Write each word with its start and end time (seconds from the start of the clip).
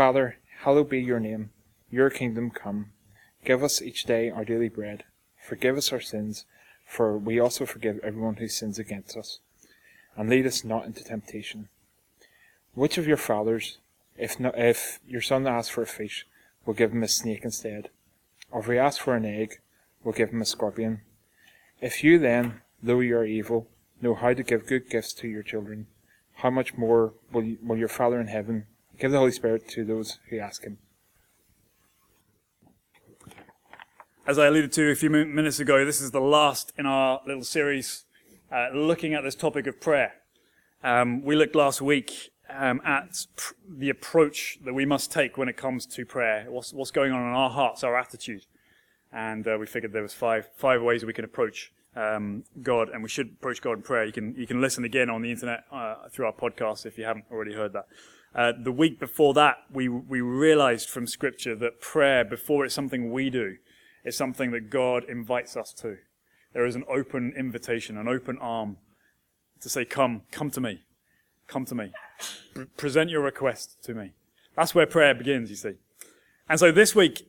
Father, 0.00 0.38
hallowed 0.60 0.88
be 0.88 0.98
your 0.98 1.20
name. 1.20 1.50
Your 1.90 2.08
kingdom 2.08 2.50
come. 2.50 2.92
Give 3.44 3.62
us 3.62 3.82
each 3.82 4.04
day 4.04 4.30
our 4.30 4.46
daily 4.46 4.70
bread. 4.70 5.04
Forgive 5.36 5.76
us 5.76 5.92
our 5.92 6.00
sins, 6.00 6.46
for 6.86 7.18
we 7.18 7.38
also 7.38 7.66
forgive 7.66 7.98
everyone 8.02 8.36
who 8.36 8.48
sins 8.48 8.78
against 8.78 9.14
us. 9.14 9.40
And 10.16 10.30
lead 10.30 10.46
us 10.46 10.64
not 10.64 10.86
into 10.86 11.04
temptation. 11.04 11.68
Which 12.72 12.96
of 12.96 13.06
your 13.06 13.18
fathers, 13.18 13.76
if, 14.16 14.40
no, 14.40 14.52
if 14.56 15.00
your 15.06 15.20
son 15.20 15.46
asks 15.46 15.68
for 15.68 15.82
a 15.82 15.86
fish, 15.86 16.26
will 16.64 16.72
give 16.72 16.92
him 16.92 17.02
a 17.02 17.06
snake 17.06 17.44
instead? 17.44 17.90
Or 18.50 18.60
if 18.60 18.68
he 18.68 18.78
asks 18.78 19.04
for 19.04 19.14
an 19.14 19.26
egg, 19.26 19.60
will 20.02 20.12
give 20.12 20.30
him 20.30 20.40
a 20.40 20.46
scorpion? 20.46 21.02
If 21.82 22.02
you 22.02 22.18
then, 22.18 22.62
though 22.82 23.00
you 23.00 23.18
are 23.18 23.26
evil, 23.26 23.68
know 24.00 24.14
how 24.14 24.32
to 24.32 24.42
give 24.42 24.66
good 24.66 24.88
gifts 24.88 25.12
to 25.12 25.28
your 25.28 25.42
children, 25.42 25.88
how 26.36 26.48
much 26.48 26.78
more 26.78 27.12
will, 27.30 27.44
you, 27.44 27.58
will 27.62 27.76
your 27.76 27.86
Father 27.86 28.18
in 28.18 28.28
heaven 28.28 28.64
give 29.00 29.10
the 29.10 29.18
Holy 29.18 29.32
Spirit 29.32 29.66
to 29.70 29.84
those 29.84 30.18
who 30.28 30.38
ask 30.38 30.62
him? 30.62 30.78
As 34.26 34.38
I 34.38 34.46
alluded 34.46 34.72
to 34.72 34.90
a 34.90 34.94
few 34.94 35.08
minutes 35.10 35.58
ago, 35.58 35.84
this 35.84 36.00
is 36.00 36.10
the 36.10 36.20
last 36.20 36.72
in 36.76 36.86
our 36.86 37.20
little 37.26 37.42
series 37.42 38.04
uh, 38.52 38.68
looking 38.74 39.14
at 39.14 39.24
this 39.24 39.34
topic 39.34 39.66
of 39.66 39.80
prayer. 39.80 40.12
Um, 40.84 41.24
we 41.24 41.34
looked 41.34 41.54
last 41.54 41.80
week 41.80 42.30
um, 42.50 42.80
at 42.84 43.26
pr- 43.36 43.54
the 43.68 43.88
approach 43.88 44.58
that 44.64 44.74
we 44.74 44.84
must 44.84 45.10
take 45.10 45.38
when 45.38 45.48
it 45.48 45.56
comes 45.56 45.86
to 45.86 46.04
prayer. 46.04 46.44
What's, 46.48 46.72
what's 46.72 46.90
going 46.90 47.12
on 47.12 47.20
in 47.22 47.34
our 47.34 47.50
hearts, 47.50 47.82
our 47.82 47.98
attitude, 47.98 48.44
and 49.12 49.48
uh, 49.48 49.56
we 49.58 49.66
figured 49.66 49.92
there 49.92 50.02
was 50.02 50.14
five 50.14 50.48
five 50.56 50.82
ways 50.82 51.04
we 51.04 51.12
can 51.12 51.24
approach 51.24 51.72
um, 51.96 52.44
God, 52.62 52.90
and 52.90 53.02
we 53.02 53.08
should 53.08 53.30
approach 53.38 53.60
God 53.62 53.78
in 53.78 53.82
prayer. 53.82 54.04
You 54.04 54.12
can 54.12 54.34
you 54.36 54.46
can 54.46 54.60
listen 54.60 54.84
again 54.84 55.10
on 55.10 55.22
the 55.22 55.30
internet 55.30 55.64
uh, 55.72 56.08
through 56.10 56.26
our 56.26 56.32
podcast 56.32 56.86
if 56.86 56.98
you 56.98 57.04
haven't 57.04 57.24
already 57.30 57.54
heard 57.54 57.72
that. 57.72 57.86
Uh, 58.34 58.52
the 58.62 58.72
week 58.72 59.00
before 59.00 59.34
that, 59.34 59.58
we 59.72 59.88
we 59.88 60.20
realized 60.20 60.88
from 60.88 61.06
Scripture 61.06 61.56
that 61.56 61.80
prayer, 61.80 62.24
before 62.24 62.64
it's 62.64 62.74
something 62.74 63.12
we 63.12 63.28
do, 63.28 63.56
is 64.04 64.16
something 64.16 64.52
that 64.52 64.70
God 64.70 65.04
invites 65.08 65.56
us 65.56 65.72
to. 65.74 65.98
There 66.52 66.64
is 66.64 66.76
an 66.76 66.84
open 66.88 67.32
invitation, 67.36 67.96
an 67.96 68.08
open 68.08 68.38
arm 68.38 68.76
to 69.60 69.68
say, 69.68 69.84
"Come, 69.84 70.22
come 70.30 70.50
to 70.52 70.60
me, 70.60 70.82
come 71.48 71.64
to 71.64 71.74
me, 71.74 71.92
present 72.76 73.10
your 73.10 73.22
request 73.22 73.82
to 73.84 73.94
me." 73.94 74.12
That's 74.56 74.74
where 74.74 74.86
prayer 74.86 75.14
begins, 75.14 75.50
you 75.50 75.56
see. 75.56 75.74
And 76.48 76.58
so 76.58 76.70
this 76.70 76.94
week, 76.94 77.26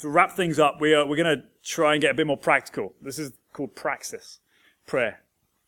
to 0.00 0.08
wrap 0.08 0.32
things 0.32 0.58
up, 0.58 0.80
we 0.80 0.92
are 0.94 1.06
we're 1.06 1.16
going 1.16 1.38
to 1.38 1.44
try 1.62 1.94
and 1.94 2.02
get 2.02 2.10
a 2.10 2.14
bit 2.14 2.26
more 2.26 2.36
practical. 2.36 2.94
This 3.00 3.18
is 3.18 3.32
called 3.54 3.74
praxis, 3.74 4.40
prayer, 4.86 5.23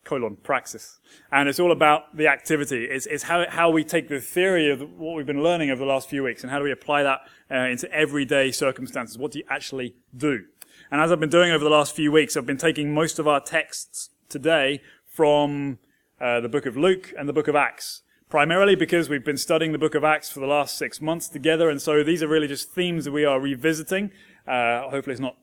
colon, 0.07 0.37
praxis. 0.37 0.99
And 1.31 1.49
it's 1.49 1.61
all 1.61 1.73
about 1.73 2.17
the 2.17 2.29
activity. 2.29 2.85
It's, 2.85 3.05
it's 3.07 3.25
how, 3.25 3.45
how 3.49 3.69
we 3.69 3.85
take 3.85 4.09
the 4.09 4.21
theory 4.21 4.71
of 4.71 4.81
what 4.81 5.17
we've 5.17 5.27
been 5.27 5.43
learning 5.43 5.71
over 5.71 5.81
the 5.81 5.91
last 5.91 6.09
few 6.09 6.23
weeks 6.23 6.43
and 6.43 6.51
how 6.51 6.59
do 6.59 6.65
we 6.65 6.73
apply 6.73 7.03
that 7.03 7.21
uh, 7.51 7.57
into 7.57 7.93
everyday 7.93 8.51
circumstances. 8.53 9.19
What 9.19 9.33
do 9.33 9.41
you 9.41 9.45
actually 9.51 9.97
do? 10.17 10.45
And 10.91 11.01
as 11.01 11.13
I've 11.13 11.21
been 11.21 11.29
doing 11.29 11.51
over 11.51 11.65
the 11.65 11.71
last 11.71 11.95
few 11.95 12.11
weeks, 12.11 12.37
I've 12.37 12.47
been 12.47 12.57
taking 12.57 12.95
most 12.95 13.19
of 13.19 13.29
our 13.29 13.41
texts 13.41 14.11
today 14.29 14.81
from 15.05 15.79
uh, 16.21 16.41
the 16.41 16.49
book 16.49 16.65
of 16.65 16.77
Luke 16.77 17.13
and 17.19 17.29
the 17.29 17.33
book 17.33 17.49
of 17.49 17.57
Acts. 17.57 18.03
Primarily 18.29 18.75
because 18.75 19.09
we've 19.09 19.25
been 19.25 19.37
studying 19.37 19.71
the 19.71 19.79
book 19.79 19.95
of 19.95 20.03
Acts 20.03 20.31
for 20.31 20.41
the 20.41 20.47
last 20.47 20.77
six 20.77 21.01
months 21.01 21.29
together, 21.29 21.71
and 21.71 21.81
so 21.81 22.03
these 22.03 22.25
are 22.25 22.29
really 22.29 22.49
just 22.49 22.73
themes 22.73 23.05
that 23.05 23.13
we 23.13 23.25
are 23.25 23.39
revisiting. 23.39 24.11
Uh, 24.49 24.89
hopefully, 24.91 25.13
it's 25.13 25.21
not 25.21 25.37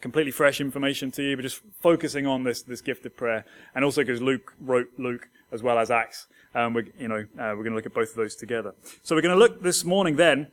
completely 0.00 0.32
fresh 0.32 0.60
information 0.60 1.10
to 1.12 1.22
you, 1.22 1.36
but 1.36 1.42
just 1.42 1.60
focusing 1.80 2.26
on 2.26 2.44
this, 2.44 2.62
this 2.62 2.80
gift 2.80 3.04
of 3.06 3.16
prayer. 3.16 3.44
And 3.74 3.84
also 3.84 4.02
because 4.02 4.22
Luke 4.22 4.54
wrote 4.60 4.88
Luke 4.98 5.28
as 5.50 5.62
well 5.62 5.78
as 5.78 5.90
Acts. 5.90 6.26
Um, 6.54 6.74
we're, 6.74 6.86
you 6.98 7.08
know, 7.08 7.20
uh, 7.38 7.54
we're 7.56 7.64
going 7.64 7.70
to 7.70 7.76
look 7.76 7.86
at 7.86 7.94
both 7.94 8.10
of 8.10 8.16
those 8.16 8.36
together. 8.36 8.74
So 9.02 9.14
we're 9.14 9.22
going 9.22 9.34
to 9.34 9.38
look 9.38 9.62
this 9.62 9.84
morning 9.84 10.16
then 10.16 10.48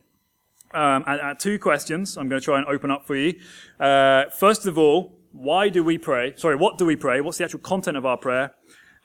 um, 0.73 1.03
at, 1.07 1.19
at, 1.19 1.39
two 1.39 1.59
questions. 1.59 2.17
I'm 2.17 2.27
going 2.27 2.39
to 2.39 2.45
try 2.45 2.57
and 2.57 2.67
open 2.67 2.91
up 2.91 3.05
for 3.05 3.15
you. 3.15 3.39
Uh, 3.79 4.25
first 4.29 4.65
of 4.65 4.77
all, 4.77 5.13
why 5.31 5.69
do 5.69 5.83
we 5.83 5.97
pray? 5.97 6.33
Sorry, 6.37 6.55
what 6.55 6.77
do 6.77 6.85
we 6.85 6.95
pray? 6.95 7.21
What's 7.21 7.37
the 7.37 7.43
actual 7.43 7.59
content 7.59 7.97
of 7.97 8.05
our 8.05 8.17
prayer? 8.17 8.53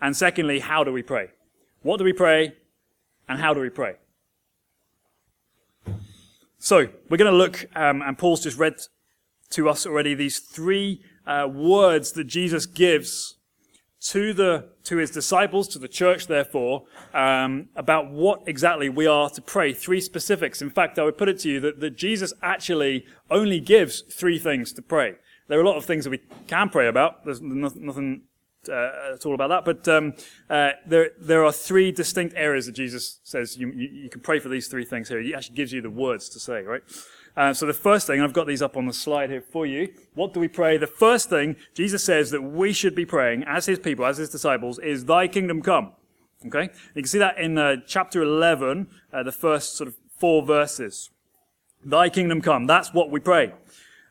And 0.01 0.17
secondly, 0.17 0.61
how 0.61 0.85
do 0.85 0.93
we 0.93 1.03
pray? 1.03 1.29
What 1.83 1.99
do 1.99 2.05
we 2.05 2.13
pray? 2.13 2.55
And 3.29 3.41
how 3.41 3.55
do 3.55 3.61
we 3.61 3.69
pray? 3.69 3.97
So 6.59 6.89
we're 7.09 7.17
going 7.17 7.31
to 7.31 7.37
look, 7.37 7.67
um, 7.75 8.03
and 8.03 8.19
Paul's 8.19 8.43
just 8.43 8.59
read 8.59 8.81
to 9.51 9.69
us 9.69 9.87
already 9.87 10.15
these 10.15 10.39
three 10.39 11.03
uh, 11.27 11.47
words 11.51 12.13
that 12.13 12.25
Jesus 12.25 12.67
gives 12.67 13.37
to 14.01 14.33
the 14.33 14.71
to 14.85 14.97
his 14.97 15.11
disciples, 15.11 15.69
to 15.69 15.79
the 15.79 15.89
church, 15.89 16.27
therefore, 16.27 16.85
um, 17.13 17.69
about 17.77 18.11
what 18.11 18.43
exactly 18.47 18.89
we 18.89 19.07
are 19.07 19.29
to 19.31 19.43
pray. 19.43 19.75
Three 19.75 20.01
specifics. 20.01 20.63
In 20.63 20.71
fact, 20.71 20.99
I 20.99 21.05
would 21.05 21.19
put 21.19 21.29
it 21.29 21.39
to 21.41 21.51
you 21.51 21.61
that, 21.61 21.81
that 21.81 21.97
Jesus 21.97 22.33
actually 22.43 23.05
only 23.31 23.61
gives 23.61 24.01
three 24.01 24.39
things 24.39 24.73
to 24.73 24.83
pray. 24.83 25.17
There 25.49 25.59
are 25.59 25.63
a 25.63 25.69
lot 25.69 25.77
of 25.77 25.85
things 25.85 26.05
that 26.05 26.11
we 26.11 26.21
can 26.47 26.71
pray 26.71 26.89
about. 26.89 27.25
There's 27.25 27.43
nothing 27.43 28.23
uh, 28.69 29.15
at 29.15 29.27
all 29.27 29.35
about 29.35 29.49
that, 29.49 29.65
but 29.65 29.89
um, 29.89 30.15
uh, 30.49 30.71
there 30.87 31.11
there 31.19 31.45
are 31.45 31.53
three 31.53 31.93
distinct 31.93 32.35
areas 32.37 32.67
that 32.67 32.73
Jesus 32.73 33.21
says 33.23 33.57
you, 33.59 33.69
you, 33.69 33.89
you 33.89 34.11
can 34.11 34.21
pray 34.21 34.39
for 34.39 34.49
these 34.49 34.69
three 34.69 34.85
things 34.85 35.09
here. 35.09 35.21
He 35.21 35.35
actually 35.35 35.57
gives 35.57 35.73
you 35.73 35.83
the 35.83 35.91
words 35.91 36.29
to 36.31 36.41
say, 36.41 36.63
right? 36.63 36.83
Uh, 37.37 37.53
so 37.53 37.67
the 37.67 37.73
first 37.73 38.07
thing, 38.07 38.21
I've 38.21 38.33
got 38.33 38.47
these 38.47 38.63
up 38.63 38.77
on 38.77 38.87
the 38.87 38.93
slide 38.93 39.31
here 39.31 39.41
for 39.41 39.67
you. 39.67 39.93
What 40.15 40.35
do 40.35 40.41
we 40.41 40.49
pray? 40.49 40.77
The 40.77 40.87
first 40.87 41.31
thing 41.31 41.57
Jesus 41.75 42.03
says 42.03 42.31
that 42.31 42.43
we 42.43 42.73
should 42.73 42.95
be 42.95 43.07
praying 43.07 43.45
as 43.45 43.67
his 43.67 43.79
people, 43.79 44.05
as 44.05 44.19
his 44.19 44.31
disciples, 44.31 44.79
is 44.79 45.05
thy 45.05 45.29
kingdom 45.29 45.63
come. 45.63 45.93
Okay? 46.47 46.71
You 46.95 47.03
can 47.03 47.09
see 47.09 47.19
that 47.19 47.39
in 47.39 47.59
uh, 47.59 47.77
chapter 47.87 48.23
11, 48.23 48.89
uh, 49.13 49.23
the 49.23 49.33
first 49.33 49.77
sort 49.77 49.89
of 49.89 49.97
four 50.19 50.45
verses. 50.45 51.11
Thy 51.85 52.09
kingdom 52.09 52.43
come. 52.43 52.67
That's 52.67 52.93
what 52.93 53.11
we 53.11 53.21
pray. 53.21 53.53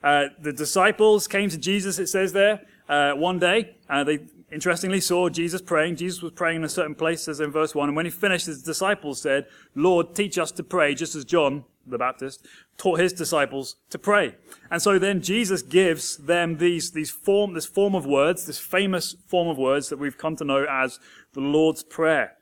Uh, 0.03 0.25
the 0.41 0.53
disciples 0.53 1.28
came 1.28 1.50
to 1.50 1.57
Jesus, 1.57 2.00
it 2.00 2.07
says 2.07 2.34
there, 2.34 2.62
uh, 2.88 3.12
one 3.13 3.40
day. 3.40 3.75
Uh, 3.90 4.03
they 4.03 4.19
interestingly 4.51 5.01
saw 5.01 5.30
Jesus 5.30 5.62
praying. 5.62 5.97
Jesus 5.97 6.22
was 6.22 6.31
praying 6.31 6.57
in 6.57 6.63
a 6.63 6.69
certain 6.69 6.96
place, 6.96 7.24
says 7.24 7.40
in 7.40 7.51
verse 7.51 7.75
1. 7.75 7.90
And 7.90 7.96
when 7.96 8.06
he 8.06 8.12
finished, 8.12 8.46
his 8.46 8.63
disciples 8.63 9.22
said, 9.22 9.46
Lord, 9.75 10.16
teach 10.16 10.38
us 10.38 10.51
to 10.53 10.63
pray, 10.63 10.96
just 10.96 11.16
as 11.16 11.25
John 11.25 11.66
the 11.89 11.97
Baptist, 11.97 12.45
taught 12.77 13.00
his 13.00 13.13
disciples 13.13 13.75
to 13.89 14.00
pray. 14.00 14.35
And 14.72 14.81
so 14.81 15.00
then 15.00 15.22
Jesus 15.22 15.61
gives 15.61 16.17
them 16.17 16.57
these, 16.57 16.91
these 16.91 17.09
form, 17.09 17.53
this 17.53 17.66
form 17.66 17.95
of 17.95 18.05
words, 18.05 18.45
this 18.45 18.59
famous 18.59 19.16
form 19.27 19.47
of 19.47 19.57
words 19.57 19.89
that 19.89 20.00
we've 20.00 20.17
come 20.17 20.35
to 20.38 20.45
know 20.45 20.66
as 20.69 21.00
the 21.33 21.41
Lord's 21.41 21.83
Prayer. 21.83 22.33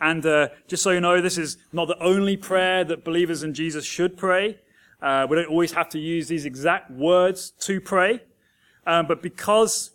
And 0.00 0.26
uh, 0.26 0.48
just 0.66 0.82
so 0.82 0.90
you 0.90 1.00
know, 1.00 1.20
this 1.20 1.38
is 1.38 1.58
not 1.72 1.86
the 1.86 1.98
only 2.02 2.36
prayer 2.36 2.82
that 2.84 3.04
believers 3.04 3.42
in 3.42 3.54
Jesus 3.54 3.84
should 3.84 4.16
pray. 4.16 4.58
Uh, 5.00 5.26
we 5.28 5.36
don't 5.36 5.48
always 5.48 5.72
have 5.72 5.88
to 5.90 5.98
use 5.98 6.28
these 6.28 6.44
exact 6.44 6.90
words 6.90 7.50
to 7.60 7.80
pray. 7.80 8.22
Um, 8.86 9.06
but 9.06 9.22
because 9.22 9.92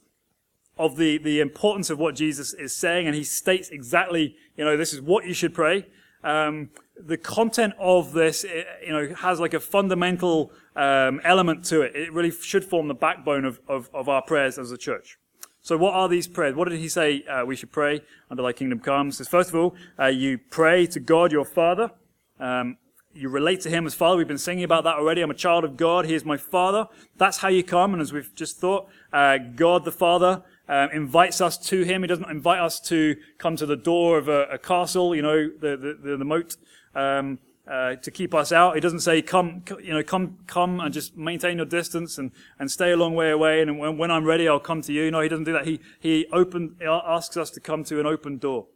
of 0.78 0.96
the, 0.96 1.18
the 1.18 1.40
importance 1.40 1.90
of 1.90 2.00
what 2.00 2.16
Jesus 2.16 2.54
is 2.54 2.76
saying, 2.76 3.08
and 3.08 3.16
he 3.16 3.24
states 3.24 3.70
exactly, 3.70 4.36
you 4.56 4.64
know, 4.64 4.78
this 4.78 4.94
is 4.94 5.02
what 5.02 5.26
you 5.26 5.34
should 5.34 5.54
pray, 5.54 5.88
um, 6.28 6.70
the 7.00 7.18
content 7.18 7.74
of 7.80 8.12
this, 8.12 8.44
you 8.44 8.92
know, 8.92 9.16
has 9.16 9.40
like 9.40 9.54
a 9.54 9.60
fundamental 9.62 10.52
um, 10.76 11.22
element 11.24 11.64
to 11.66 11.82
it. 11.82 11.96
It 11.96 12.12
really 12.12 12.32
should 12.32 12.66
form 12.66 12.90
the 12.90 12.94
backbone 12.94 13.46
of, 13.46 13.62
of, 13.68 13.90
of, 13.94 14.10
our 14.10 14.22
prayers 14.22 14.60
as 14.60 14.72
a 14.72 14.78
church. 14.78 15.18
So 15.62 15.78
what 15.78 15.94
are 15.94 16.10
these 16.10 16.28
prayers? 16.28 16.54
What 16.56 16.68
did 16.68 16.80
he 16.80 16.90
say 16.90 17.24
uh, 17.24 17.46
we 17.46 17.56
should 17.56 17.72
pray 17.72 18.02
under 18.30 18.44
thy 18.44 18.52
kingdom 18.52 18.80
come? 18.80 19.12
Says, 19.12 19.30
first 19.30 19.50
of 19.50 19.56
all, 19.56 19.76
uh, 19.98 20.08
you 20.08 20.38
pray 20.38 20.86
to 20.88 21.00
God 21.00 21.32
your 21.32 21.46
Father. 21.46 21.92
Um, 22.40 22.78
you 23.14 23.30
relate 23.30 23.62
to 23.62 23.70
him 23.70 23.88
as 23.88 23.96
Father. 23.96 24.18
We've 24.18 24.28
been 24.28 24.38
singing 24.38 24.66
about 24.66 24.84
that 24.84 24.98
already. 24.98 25.22
I'm 25.22 25.32
a 25.32 25.34
child 25.34 25.64
of 25.64 25.78
God. 25.78 26.06
He 26.06 26.14
is 26.14 26.26
my 26.26 26.38
Father. 26.38 26.88
That's 27.16 27.38
how 27.38 27.48
you 27.48 27.64
come. 27.64 27.94
And 27.94 28.02
as 28.02 28.12
we've 28.12 28.34
just 28.36 28.60
thought, 28.60 28.90
uh, 29.14 29.38
God 29.38 29.86
the 29.86 29.92
Father 29.92 30.44
um, 30.68 30.90
invites 30.92 31.42
us 31.42 31.58
to 31.70 31.84
him. 31.84 32.02
He 32.02 32.08
doesn't 32.08 32.30
invite 32.30 32.60
us 32.60 32.80
to 32.82 33.16
come 33.38 33.56
to 33.56 33.66
the 33.66 33.76
door 33.76 34.18
of 34.18 34.28
a, 34.28 34.44
a 34.44 34.58
castle, 34.58 35.16
you 35.16 35.22
know, 35.22 35.50
the, 35.50 35.78
the, 35.78 35.98
the, 36.02 36.18
the 36.18 36.26
moat 36.26 36.58
um, 36.96 37.40
uh, 37.68 37.96
to 37.96 38.12
keep 38.12 38.34
us 38.34 38.52
out. 38.52 38.76
He 38.76 38.82
doesn't 38.82 39.02
say, 39.02 39.22
come, 39.22 39.64
you 39.82 39.94
know, 39.94 40.04
come, 40.04 40.38
come 40.48 40.80
and 40.80 40.94
just 40.94 41.18
maintain 41.18 41.58
your 41.58 41.66
distance 41.66 42.18
and, 42.18 42.32
and 42.60 42.72
stay 42.72 42.92
a 42.92 42.98
long 42.98 43.14
way 43.14 43.32
away. 43.32 43.62
And 43.62 43.78
when, 43.78 43.98
when 43.98 44.12
I'm 44.12 44.26
ready, 44.26 44.48
I'll 44.48 44.60
come 44.60 44.82
to 44.84 44.94
you. 44.94 45.12
No, 45.12 45.22
he 45.22 45.30
doesn't 45.30 45.46
do 45.46 45.54
that. 45.54 45.66
He, 45.66 45.80
he 46.00 46.26
open, 46.32 46.78
asks 46.82 47.38
us 47.38 47.50
to 47.52 47.60
come 47.60 47.84
to 47.86 48.00
an 48.00 48.06
open 48.06 48.38
door. 48.38 48.68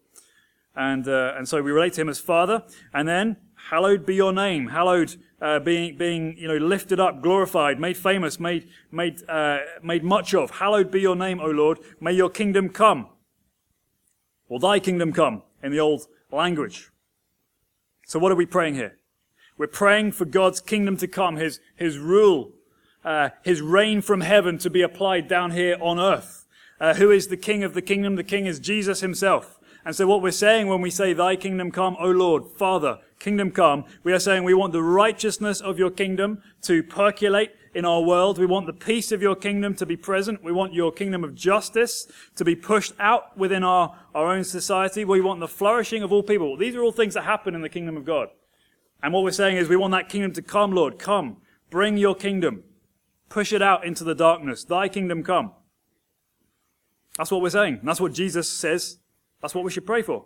And, 0.76 1.08
uh, 1.08 1.34
and 1.38 1.48
so 1.48 1.62
we 1.62 1.72
relate 1.72 1.94
to 1.94 2.02
him 2.02 2.10
as 2.10 2.20
Father. 2.20 2.64
And 2.94 3.08
then, 3.08 3.38
hallowed 3.70 4.06
be 4.06 4.16
your 4.16 4.34
name. 4.34 4.70
Hallowed, 4.70 5.16
uh, 5.42 5.60
being, 5.60 5.98
being, 5.98 6.38
you 6.38 6.48
know, 6.48 6.58
lifted 6.58 7.00
up, 7.00 7.22
glorified, 7.22 7.80
made 7.80 7.98
famous, 7.98 8.40
made, 8.40 8.70
made, 8.92 9.28
uh, 9.28 9.60
made 9.84 10.04
much 10.04 10.34
of. 10.36 10.52
Hallowed 10.52 10.92
be 10.92 11.02
your 11.02 11.16
name, 11.16 11.40
O 11.40 11.48
Lord. 11.48 11.80
May 12.00 12.14
your 12.14 12.30
kingdom 12.30 12.70
come. 12.70 13.08
Or 14.48 14.60
thy 14.60 14.80
kingdom 14.80 15.14
come 15.14 15.42
in 15.64 15.72
the 15.72 15.80
old 15.80 16.08
language. 16.32 16.92
So 18.06 18.20
what 18.20 18.32
are 18.32 18.36
we 18.36 18.46
praying 18.46 18.76
here? 18.76 18.98
We're 19.58 19.68
praying 19.68 20.12
for 20.12 20.26
God's 20.26 20.62
kingdom 20.62 20.98
to 20.98 21.08
come, 21.08 21.38
His, 21.38 21.60
His 21.76 21.98
rule, 21.98 22.52
uh, 23.04 23.30
His 23.44 23.62
reign 23.62 24.02
from 24.02 24.22
heaven 24.22 24.58
to 24.60 24.70
be 24.70 24.82
applied 24.82 25.28
down 25.28 25.52
here 25.52 25.78
on 25.82 26.00
earth. 26.00 26.46
Uh, 26.80 26.96
who 26.96 27.12
is 27.12 27.28
the 27.28 27.38
King 27.38 27.64
of 27.64 27.74
the 27.74 27.82
kingdom? 27.82 28.16
The 28.16 28.24
King 28.24 28.46
is 28.46 28.60
Jesus 28.60 29.02
Himself. 29.02 29.60
And 29.84 29.96
so 29.96 30.06
what 30.06 30.22
we're 30.22 30.32
saying 30.32 30.68
when 30.68 30.82
we 30.82 30.92
say, 30.92 31.14
Thy 31.14 31.36
kingdom 31.36 31.72
come, 31.72 31.96
O 32.00 32.10
Lord, 32.10 32.44
Father, 32.58 33.00
kingdom 33.20 33.52
come, 33.52 33.86
we 34.04 34.14
are 34.14 34.20
saying 34.20 34.44
we 34.44 34.54
want 34.54 34.74
the 34.74 34.84
righteousness 34.84 35.62
of 35.62 35.80
your 35.80 35.90
kingdom 35.90 36.42
to 36.64 36.84
percolate 36.84 37.52
in 37.74 37.86
our 37.86 38.02
world. 38.02 38.38
We 38.38 38.46
want 38.46 38.68
the 38.68 38.74
peace 38.74 39.12
of 39.12 39.22
your 39.22 39.36
kingdom 39.36 39.76
to 39.76 39.86
be 39.86 39.98
present. 39.98 40.44
We 40.44 40.52
want 40.52 40.74
your 40.74 40.92
kingdom 40.92 41.24
of 41.24 41.36
justice 41.36 42.08
to 42.36 42.46
be 42.46 42.56
pushed 42.56 42.94
out 43.00 43.38
within 43.38 43.64
our, 43.64 43.98
our 44.14 44.28
own 44.28 44.44
society. 44.44 45.06
We 45.06 45.22
want 45.22 45.40
the 45.40 45.48
flourishing 45.48 46.04
of 46.04 46.12
all 46.12 46.24
people. 46.24 46.58
These 46.58 46.76
are 46.76 46.84
all 46.84 46.92
things 46.92 47.14
that 47.14 47.24
happen 47.24 47.56
in 47.56 47.62
the 47.62 47.70
kingdom 47.70 47.98
of 47.98 48.06
God. 48.06 48.30
And 49.02 49.14
what 49.14 49.24
we're 49.24 49.32
saying 49.32 49.58
is 49.58 49.68
we 49.70 49.78
want 49.78 49.92
that 49.92 50.10
kingdom 50.10 50.34
to 50.34 50.42
come, 50.42 50.72
Lord. 50.72 51.00
Come. 51.00 51.38
Bring 51.70 51.98
your 51.98 52.16
kingdom. 52.16 52.64
Push 53.30 53.54
it 53.54 53.62
out 53.62 53.86
into 53.86 54.04
the 54.04 54.14
darkness. 54.14 54.64
Thy 54.64 54.90
kingdom 54.90 55.24
come. 55.24 55.54
That's 57.18 57.32
what 57.32 57.42
we're 57.42 57.50
saying. 57.50 57.80
That's 57.84 58.02
what 58.02 58.14
Jesus 58.14 58.50
says. 58.50 59.00
That's 59.42 59.56
what 59.56 59.64
we 59.64 59.72
should 59.72 59.86
pray 59.86 60.02
for. 60.02 60.26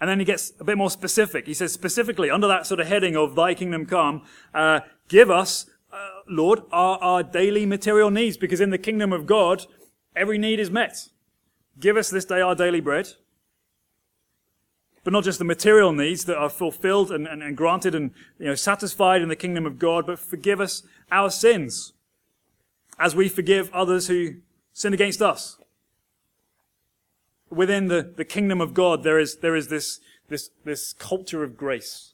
And 0.00 0.10
then 0.10 0.18
he 0.18 0.24
gets 0.24 0.52
a 0.60 0.64
bit 0.64 0.76
more 0.76 0.90
specific. 0.90 1.46
He 1.46 1.54
says 1.54 1.72
specifically, 1.72 2.30
under 2.30 2.46
that 2.48 2.66
sort 2.66 2.80
of 2.80 2.86
heading 2.86 3.16
of 3.16 3.34
thy 3.34 3.54
kingdom 3.54 3.86
come, 3.86 4.22
uh, 4.54 4.80
give 5.08 5.30
us, 5.30 5.66
uh, 5.92 6.08
Lord, 6.28 6.60
our, 6.70 6.98
our 6.98 7.22
daily 7.22 7.64
material 7.64 8.10
needs, 8.10 8.36
because 8.36 8.60
in 8.60 8.70
the 8.70 8.78
kingdom 8.78 9.12
of 9.12 9.26
God, 9.26 9.66
every 10.14 10.38
need 10.38 10.60
is 10.60 10.70
met. 10.70 11.08
Give 11.80 11.96
us 11.96 12.10
this 12.10 12.24
day 12.24 12.40
our 12.40 12.54
daily 12.54 12.80
bread. 12.80 13.08
But 15.02 15.12
not 15.12 15.24
just 15.24 15.38
the 15.38 15.44
material 15.44 15.92
needs 15.92 16.24
that 16.24 16.36
are 16.36 16.50
fulfilled 16.50 17.10
and, 17.10 17.26
and, 17.26 17.42
and 17.42 17.56
granted 17.56 17.94
and 17.94 18.10
you 18.38 18.46
know, 18.46 18.54
satisfied 18.54 19.22
in 19.22 19.28
the 19.28 19.36
kingdom 19.36 19.64
of 19.64 19.78
God, 19.78 20.06
but 20.06 20.18
forgive 20.18 20.60
us 20.60 20.82
our 21.10 21.30
sins 21.30 21.92
as 22.98 23.14
we 23.14 23.28
forgive 23.28 23.72
others 23.72 24.08
who 24.08 24.36
sin 24.72 24.92
against 24.92 25.22
us 25.22 25.58
within 27.50 27.88
the, 27.88 28.12
the 28.16 28.24
kingdom 28.24 28.60
of 28.60 28.74
God, 28.74 29.02
there 29.02 29.18
is, 29.18 29.36
there 29.36 29.56
is 29.56 29.68
this, 29.68 30.00
this, 30.28 30.50
this 30.64 30.92
culture 30.92 31.42
of 31.42 31.56
grace. 31.56 32.12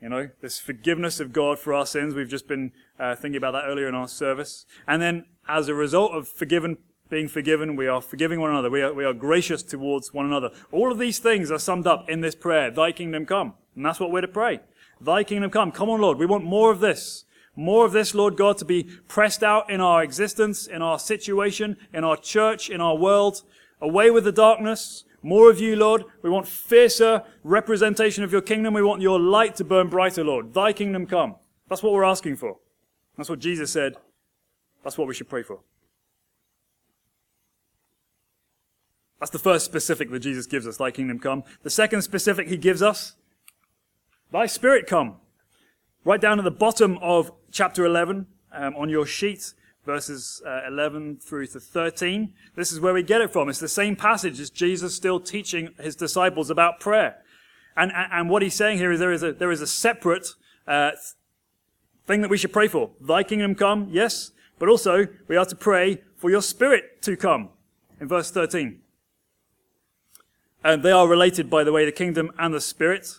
You 0.00 0.08
know, 0.08 0.30
this 0.40 0.58
forgiveness 0.58 1.20
of 1.20 1.32
God 1.32 1.58
for 1.58 1.74
our 1.74 1.84
sins. 1.84 2.14
We've 2.14 2.28
just 2.28 2.48
been 2.48 2.72
uh, 2.98 3.16
thinking 3.16 3.36
about 3.36 3.52
that 3.52 3.64
earlier 3.66 3.86
in 3.86 3.94
our 3.94 4.08
service. 4.08 4.64
And 4.88 5.02
then, 5.02 5.26
as 5.46 5.68
a 5.68 5.74
result 5.74 6.12
of 6.12 6.26
forgiven, 6.26 6.78
being 7.10 7.28
forgiven, 7.28 7.76
we 7.76 7.86
are 7.86 8.00
forgiving 8.00 8.40
one 8.40 8.50
another. 8.50 8.70
We 8.70 8.80
are, 8.80 8.94
we 8.94 9.04
are 9.04 9.12
gracious 9.12 9.62
towards 9.62 10.14
one 10.14 10.24
another. 10.24 10.50
All 10.72 10.90
of 10.90 10.98
these 10.98 11.18
things 11.18 11.50
are 11.50 11.58
summed 11.58 11.86
up 11.86 12.08
in 12.08 12.22
this 12.22 12.34
prayer, 12.34 12.70
Thy 12.70 12.92
kingdom 12.92 13.26
come. 13.26 13.54
And 13.76 13.84
that's 13.84 14.00
what 14.00 14.10
we're 14.10 14.22
to 14.22 14.28
pray. 14.28 14.60
Thy 15.00 15.22
kingdom 15.22 15.50
come. 15.50 15.70
Come 15.72 15.90
on, 15.90 16.00
Lord. 16.00 16.18
We 16.18 16.26
want 16.26 16.44
more 16.44 16.70
of 16.70 16.80
this. 16.80 17.24
More 17.56 17.84
of 17.84 17.92
this, 17.92 18.14
Lord 18.14 18.36
God, 18.36 18.58
to 18.58 18.64
be 18.64 18.84
pressed 19.08 19.42
out 19.42 19.68
in 19.68 19.80
our 19.80 20.02
existence, 20.02 20.66
in 20.66 20.82
our 20.82 20.98
situation, 20.98 21.76
in 21.92 22.04
our 22.04 22.16
church, 22.16 22.70
in 22.70 22.80
our 22.80 22.96
world. 22.96 23.42
Away 23.80 24.10
with 24.10 24.24
the 24.24 24.32
darkness. 24.32 25.04
More 25.22 25.50
of 25.50 25.60
you, 25.60 25.76
Lord. 25.76 26.04
We 26.22 26.30
want 26.30 26.48
fiercer 26.48 27.22
representation 27.44 28.24
of 28.24 28.32
your 28.32 28.42
kingdom. 28.42 28.74
We 28.74 28.82
want 28.82 29.02
your 29.02 29.20
light 29.20 29.56
to 29.56 29.64
burn 29.64 29.88
brighter, 29.88 30.24
Lord. 30.24 30.54
Thy 30.54 30.72
kingdom 30.72 31.06
come. 31.06 31.36
That's 31.68 31.82
what 31.82 31.92
we're 31.92 32.04
asking 32.04 32.36
for. 32.36 32.56
That's 33.16 33.28
what 33.28 33.38
Jesus 33.38 33.70
said. 33.72 33.94
That's 34.82 34.96
what 34.96 35.06
we 35.06 35.14
should 35.14 35.28
pray 35.28 35.42
for. 35.42 35.60
That's 39.20 39.30
the 39.30 39.38
first 39.38 39.66
specific 39.66 40.10
that 40.10 40.20
Jesus 40.20 40.46
gives 40.46 40.66
us, 40.66 40.78
thy 40.78 40.90
kingdom 40.90 41.18
come. 41.18 41.44
The 41.62 41.70
second 41.70 42.00
specific 42.02 42.48
he 42.48 42.56
gives 42.56 42.80
us, 42.80 43.16
thy 44.32 44.46
spirit 44.46 44.86
come. 44.86 45.16
Right 46.04 46.20
down 46.20 46.38
at 46.38 46.44
the 46.44 46.50
bottom 46.50 46.98
of 47.02 47.30
chapter 47.52 47.84
11 47.84 48.26
um, 48.52 48.74
on 48.76 48.88
your 48.88 49.04
sheet, 49.04 49.52
verses 49.84 50.42
uh, 50.46 50.62
11 50.68 51.18
through 51.18 51.46
to 51.48 51.60
13. 51.60 52.32
This 52.54 52.72
is 52.72 52.80
where 52.80 52.92
we 52.92 53.02
get 53.02 53.20
it 53.20 53.32
from. 53.32 53.48
It's 53.48 53.60
the 53.60 53.68
same 53.68 53.96
passage 53.96 54.38
as 54.40 54.50
Jesus 54.50 54.94
still 54.94 55.20
teaching 55.20 55.70
his 55.80 55.96
disciples 55.96 56.50
about 56.50 56.80
prayer. 56.80 57.16
And, 57.76 57.92
and 57.94 58.28
what 58.28 58.42
he's 58.42 58.54
saying 58.54 58.78
here 58.78 58.92
is 58.92 59.00
there 59.00 59.12
is 59.12 59.22
a, 59.22 59.32
there 59.32 59.50
is 59.50 59.60
a 59.60 59.66
separate 59.66 60.28
uh, 60.66 60.90
thing 62.06 62.20
that 62.20 62.30
we 62.30 62.36
should 62.36 62.52
pray 62.52 62.68
for. 62.68 62.90
Thy 63.00 63.22
kingdom 63.22 63.54
come, 63.54 63.88
yes, 63.90 64.32
but 64.58 64.68
also 64.68 65.06
we 65.28 65.36
are 65.36 65.46
to 65.46 65.56
pray 65.56 66.02
for 66.16 66.30
your 66.30 66.42
spirit 66.42 67.00
to 67.02 67.16
come 67.16 67.50
in 68.00 68.08
verse 68.08 68.30
13. 68.30 68.80
And 70.62 70.82
they 70.82 70.92
are 70.92 71.08
related, 71.08 71.48
by 71.48 71.64
the 71.64 71.72
way, 71.72 71.86
the 71.86 71.92
kingdom 71.92 72.30
and 72.38 72.52
the 72.52 72.60
spirit. 72.60 73.18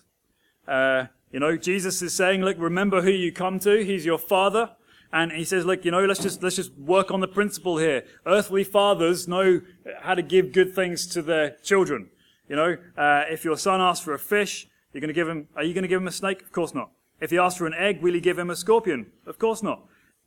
Uh, 0.68 1.06
you 1.32 1.40
know, 1.40 1.58
Jesus 1.58 2.02
is 2.02 2.14
saying, 2.14 2.42
look, 2.42 2.58
remember 2.60 3.02
who 3.02 3.10
you 3.10 3.32
come 3.32 3.58
to. 3.60 3.84
He's 3.84 4.06
your 4.06 4.20
father. 4.20 4.72
And 5.14 5.32
he 5.32 5.44
says, 5.44 5.66
look, 5.66 5.84
you 5.84 5.92
know, 5.92 6.06
let's 6.06 6.22
just, 6.22 6.42
let's 6.42 6.56
just 6.56 6.74
work 6.78 7.12
on 7.12 7.20
the 7.20 7.28
principle 7.28 7.78
here. 7.78 8.06
Earthly 8.26 8.64
fathers 8.64 9.28
know 9.28 9.62
how 10.02 10.16
to 10.16 10.22
give 10.22 10.54
good 10.54 10.74
things 10.74 11.06
to 11.08 11.22
their 11.22 11.58
children. 11.64 12.10
You 12.48 12.56
know, 12.56 12.78
uh, 12.98 13.24
if 13.30 13.44
your 13.44 13.58
son 13.58 13.82
asks 13.82 14.04
for 14.04 14.14
a 14.14 14.20
fish, 14.20 14.68
you're 14.94 15.02
going 15.02 15.10
to 15.10 15.14
give 15.14 15.28
him, 15.28 15.48
are 15.56 15.64
you 15.64 15.74
going 15.74 15.84
to 15.84 15.88
give 15.88 16.02
him 16.02 16.08
a 16.08 16.12
snake? 16.12 16.42
Of 16.42 16.52
course 16.52 16.74
not. 16.74 16.92
If 17.20 17.32
he 17.32 17.38
asks 17.38 17.58
for 17.58 17.68
an 17.68 17.74
egg, 17.74 18.02
will 18.02 18.16
you 18.16 18.22
give 18.22 18.40
him 18.40 18.50
a 18.50 18.56
scorpion? 18.56 19.12
Of 19.26 19.38
course 19.38 19.62
not. 19.62 19.84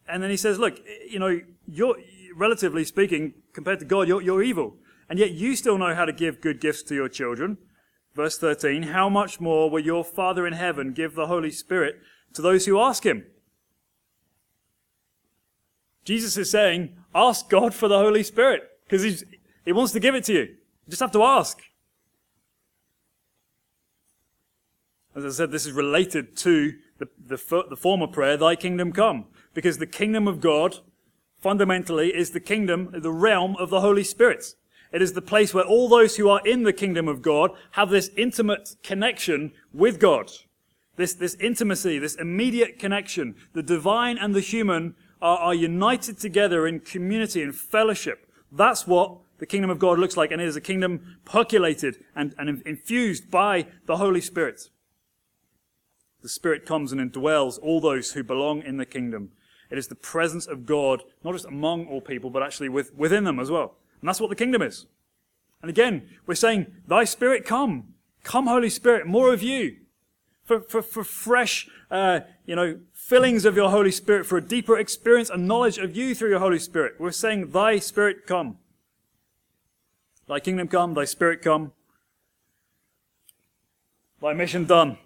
And 0.07 0.23
then 0.23 0.31
he 0.31 0.37
says, 0.37 0.59
look, 0.59 0.79
you 1.09 1.19
know, 1.19 1.41
you're, 1.67 1.97
relatively 2.37 2.85
speaking, 2.85 3.35
compared 3.53 3.79
to 3.81 3.85
God, 3.85 4.09
you're, 4.09 4.21
you're 4.21 4.43
evil. 4.43 4.77
And 5.09 5.19
yet 5.19 5.33
you 5.33 5.57
still 5.57 5.79
know 5.79 5.95
how 5.95 6.05
to 6.05 6.13
give 6.13 6.41
good 6.41 6.61
gifts 6.61 6.83
to 6.85 6.95
your 6.95 7.09
children. 7.09 7.59
Verse 8.15 8.39
13, 8.39 8.85
how 8.85 9.09
much 9.09 9.41
more 9.41 9.69
will 9.69 9.81
your 9.81 10.05
Father 10.05 10.47
in 10.47 10.53
heaven 10.53 10.93
give 10.93 11.15
the 11.15 11.27
Holy 11.27 11.51
Spirit 11.51 11.97
to 12.35 12.43
those 12.43 12.67
who 12.67 12.79
ask 12.79 13.05
him? 13.05 13.27
Jesus 16.05 16.37
is 16.37 16.51
saying, 16.51 16.95
ask 17.15 17.49
God 17.49 17.75
for 17.75 17.89
the 17.89 17.99
Holy 17.99 18.23
Spirit 18.23 18.62
because 18.89 19.25
he 19.65 19.73
wants 19.73 19.93
to 19.93 20.01
give 20.01 20.15
it 20.15 20.25
to 20.25 20.33
you. 20.33 20.41
You 20.41 20.91
just 20.91 21.01
have 21.01 21.12
to 21.12 21.23
ask. 21.23 21.61
As 25.17 25.25
I 25.25 25.31
said, 25.31 25.51
this 25.51 25.65
is 25.65 25.73
related 25.73 26.37
to 26.39 26.75
the, 26.99 27.09
the, 27.27 27.65
the 27.71 27.77
former 27.77 28.06
prayer, 28.06 28.37
Thy 28.37 28.56
kingdom 28.56 28.93
come, 28.93 29.27
because 29.55 29.79
the 29.79 29.87
kingdom 29.87 30.29
of 30.29 30.41
God 30.41 30.79
fundamentally 31.39 32.15
is 32.15 32.31
the 32.31 32.41
kingdom, 32.41 32.91
the 32.93 33.12
realm 33.12 33.56
of 33.56 33.71
the 33.71 33.81
Holy 33.81 34.05
Spirit. 34.05 34.55
It 34.93 35.03
is 35.03 35.12
the 35.12 35.23
place 35.23 35.53
where 35.53 35.65
all 35.65 35.89
those 35.89 36.17
who 36.17 36.29
are 36.29 36.41
in 36.47 36.62
the 36.62 36.73
kingdom 36.73 37.09
of 37.09 37.23
God 37.23 37.51
have 37.73 37.91
this 37.91 38.11
intimate 38.17 38.77
connection 38.83 39.53
with 39.73 39.99
God. 39.99 40.31
This, 40.97 41.15
this 41.15 41.35
intimacy, 41.35 41.99
this 41.99 42.15
immediate 42.15 42.79
connection, 42.79 43.35
the 43.53 43.62
divine 43.62 44.17
and 44.19 44.35
the 44.35 44.41
human 44.41 44.95
are, 45.25 45.38
are 45.38 45.55
united 45.55 46.19
together 46.19 46.67
in 46.67 46.79
community 46.81 47.43
and 47.43 47.56
fellowship. 47.56 48.31
That's 48.53 48.87
what 48.87 49.17
the 49.38 49.47
kingdom 49.47 49.71
of 49.71 49.79
God 49.79 49.99
looks 49.99 50.19
like, 50.19 50.31
and 50.31 50.41
it 50.41 50.47
is 50.47 50.55
a 50.55 50.61
kingdom 50.61 51.17
percolated 51.25 52.05
and, 52.15 52.35
and 52.38 52.62
infused 52.67 53.31
by 53.31 53.67
the 53.87 53.97
Holy 53.97 54.21
Spirit. 54.21 54.69
The 56.23 56.29
Spirit 56.29 56.67
comes 56.67 56.93
and 56.93 57.00
indwells 57.00 57.59
all 57.61 57.81
those 57.81 58.12
who 58.12 58.23
belong 58.23 58.62
in 58.62 58.76
the 58.76 58.87
kingdom. 58.87 59.32
It 59.70 59.79
is 59.79 59.89
the 59.89 59.94
presence 59.94 60.46
of 60.46 60.67
God, 60.67 61.03
not 61.25 61.32
just 61.32 61.46
among 61.46 61.87
all 61.87 62.03
people, 62.03 62.29
but 62.29 62.43
actually 62.43 62.69
with, 62.69 62.94
within 62.94 63.25
them 63.25 63.41
as 63.41 63.51
well. 63.51 63.77
And 64.01 64.08
that's 64.08 64.20
what 64.20 64.29
the 64.29 64.37
kingdom 64.37 64.60
is. 64.60 64.87
And 65.63 65.70
again, 65.70 66.10
we're 66.27 66.34
saying, 66.34 66.67
Thy 66.87 67.05
Spirit 67.05 67.46
come. 67.46 67.94
Come, 68.22 68.46
Holy 68.46 68.70
Spirit, 68.70 69.06
more 69.06 69.32
of 69.32 69.43
you. 69.43 69.77
For, 70.44 70.60
for, 70.60 70.82
for 70.82 71.03
fresh, 71.03 71.69
uh, 71.94 72.20
you 72.44 72.56
know, 72.56 72.81
fillings 72.93 73.44
of 73.44 73.55
your 73.55 73.70
Holy 73.70 73.93
Spirit, 73.93 74.27
for 74.27 74.36
a 74.36 74.41
deeper 74.41 74.77
experience 74.77 75.31
and 75.31 75.46
knowledge 75.46 75.79
of 75.79 75.96
you 75.96 76.13
through 76.13 76.31
your 76.31 76.41
Holy 76.41 76.58
Spirit. 76.58 76.94
We're 76.98 77.13
saying, 77.13 77.53
Thy 77.53 77.79
Spirit 77.79 78.27
come. 78.27 78.58
Thy 80.27 80.41
kingdom 80.41 80.67
come, 80.67 80.94
Thy 80.94 81.05
Spirit 81.05 81.41
come. 81.41 81.70
Thy 84.20 84.32
mission 84.32 84.65
done. 84.65 84.98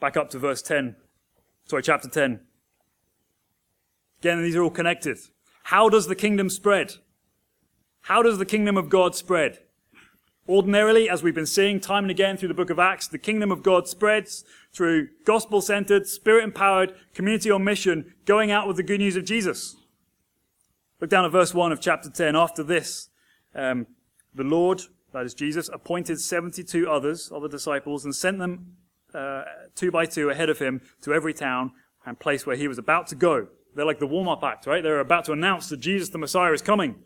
Back 0.00 0.16
up 0.16 0.30
to 0.30 0.38
verse 0.38 0.62
10. 0.62 0.96
Sorry, 1.66 1.82
chapter 1.82 2.08
10. 2.08 2.40
Again, 4.20 4.42
these 4.42 4.56
are 4.56 4.62
all 4.62 4.70
connected. 4.70 5.18
How 5.64 5.90
does 5.90 6.06
the 6.06 6.16
kingdom 6.16 6.48
spread? 6.48 6.94
How 8.02 8.22
does 8.22 8.38
the 8.38 8.46
kingdom 8.46 8.78
of 8.78 8.88
God 8.88 9.14
spread? 9.14 9.58
Ordinarily, 10.48 11.08
as 11.08 11.22
we've 11.22 11.34
been 11.34 11.46
seeing 11.46 11.78
time 11.78 12.04
and 12.04 12.10
again 12.10 12.36
through 12.36 12.48
the 12.48 12.54
book 12.54 12.70
of 12.70 12.80
Acts, 12.80 13.06
the 13.06 13.18
kingdom 13.18 13.52
of 13.52 13.62
God 13.62 13.86
spreads 13.86 14.44
through 14.72 15.08
gospel-centered, 15.24 16.08
spirit-empowered, 16.08 16.94
community 17.14 17.48
on 17.50 17.62
mission, 17.62 18.14
going 18.24 18.50
out 18.50 18.66
with 18.66 18.76
the 18.76 18.82
good 18.82 18.98
news 18.98 19.14
of 19.14 19.24
Jesus. 19.24 19.76
Look 21.00 21.10
down 21.10 21.24
at 21.24 21.30
verse 21.30 21.54
1 21.54 21.70
of 21.70 21.80
chapter 21.80 22.10
10. 22.10 22.34
After 22.34 22.64
this, 22.64 23.10
um, 23.54 23.86
the 24.34 24.42
Lord, 24.42 24.82
that 25.12 25.24
is 25.24 25.32
Jesus, 25.32 25.70
appointed 25.72 26.20
72 26.20 26.90
others 26.90 27.28
of 27.30 27.42
the 27.42 27.48
disciples 27.48 28.04
and 28.04 28.14
sent 28.14 28.38
them 28.38 28.76
uh, 29.14 29.44
two 29.76 29.92
by 29.92 30.06
two 30.06 30.28
ahead 30.30 30.50
of 30.50 30.58
him 30.58 30.80
to 31.02 31.14
every 31.14 31.34
town 31.34 31.70
and 32.04 32.18
place 32.18 32.46
where 32.46 32.56
he 32.56 32.66
was 32.66 32.78
about 32.78 33.06
to 33.08 33.14
go. 33.14 33.46
They're 33.76 33.86
like 33.86 34.00
the 34.00 34.06
warm-up 34.08 34.42
act, 34.42 34.66
right? 34.66 34.82
They're 34.82 34.98
about 34.98 35.24
to 35.26 35.32
announce 35.32 35.68
that 35.68 35.78
Jesus 35.78 36.08
the 36.08 36.18
Messiah 36.18 36.52
is 36.52 36.62
coming. 36.62 36.96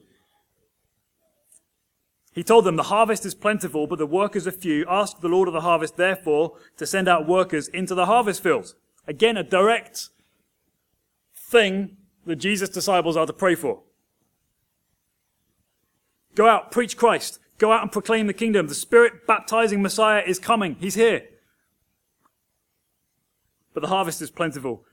He 2.36 2.44
told 2.44 2.64
them, 2.64 2.76
The 2.76 2.84
harvest 2.84 3.26
is 3.26 3.34
plentiful, 3.34 3.88
but 3.88 3.98
the 3.98 4.06
workers 4.06 4.46
are 4.46 4.52
few. 4.52 4.84
Ask 4.88 5.20
the 5.20 5.28
Lord 5.28 5.48
of 5.48 5.54
the 5.54 5.62
harvest, 5.62 5.96
therefore, 5.96 6.56
to 6.76 6.86
send 6.86 7.08
out 7.08 7.26
workers 7.26 7.66
into 7.66 7.96
the 7.96 8.06
harvest 8.06 8.40
field. 8.40 8.74
Again, 9.08 9.36
a 9.36 9.42
direct 9.42 10.10
thing 11.34 11.96
that 12.26 12.36
Jesus' 12.36 12.68
disciples 12.68 13.16
are 13.16 13.26
to 13.26 13.32
pray 13.32 13.56
for. 13.56 13.82
Go 16.36 16.46
out, 16.46 16.70
preach 16.70 16.96
Christ, 16.96 17.40
Go 17.58 17.72
out 17.72 17.82
and 17.82 17.90
proclaim 17.90 18.26
the 18.26 18.34
kingdom. 18.34 18.66
The 18.66 18.74
Spirit 18.74 19.26
baptizing 19.26 19.80
Messiah 19.80 20.22
is 20.26 20.38
coming. 20.38 20.76
He's 20.78 20.94
here. 20.94 21.22
But 23.72 23.80
the 23.80 23.88
harvest 23.88 24.20
is 24.20 24.30
plentiful. 24.30 24.84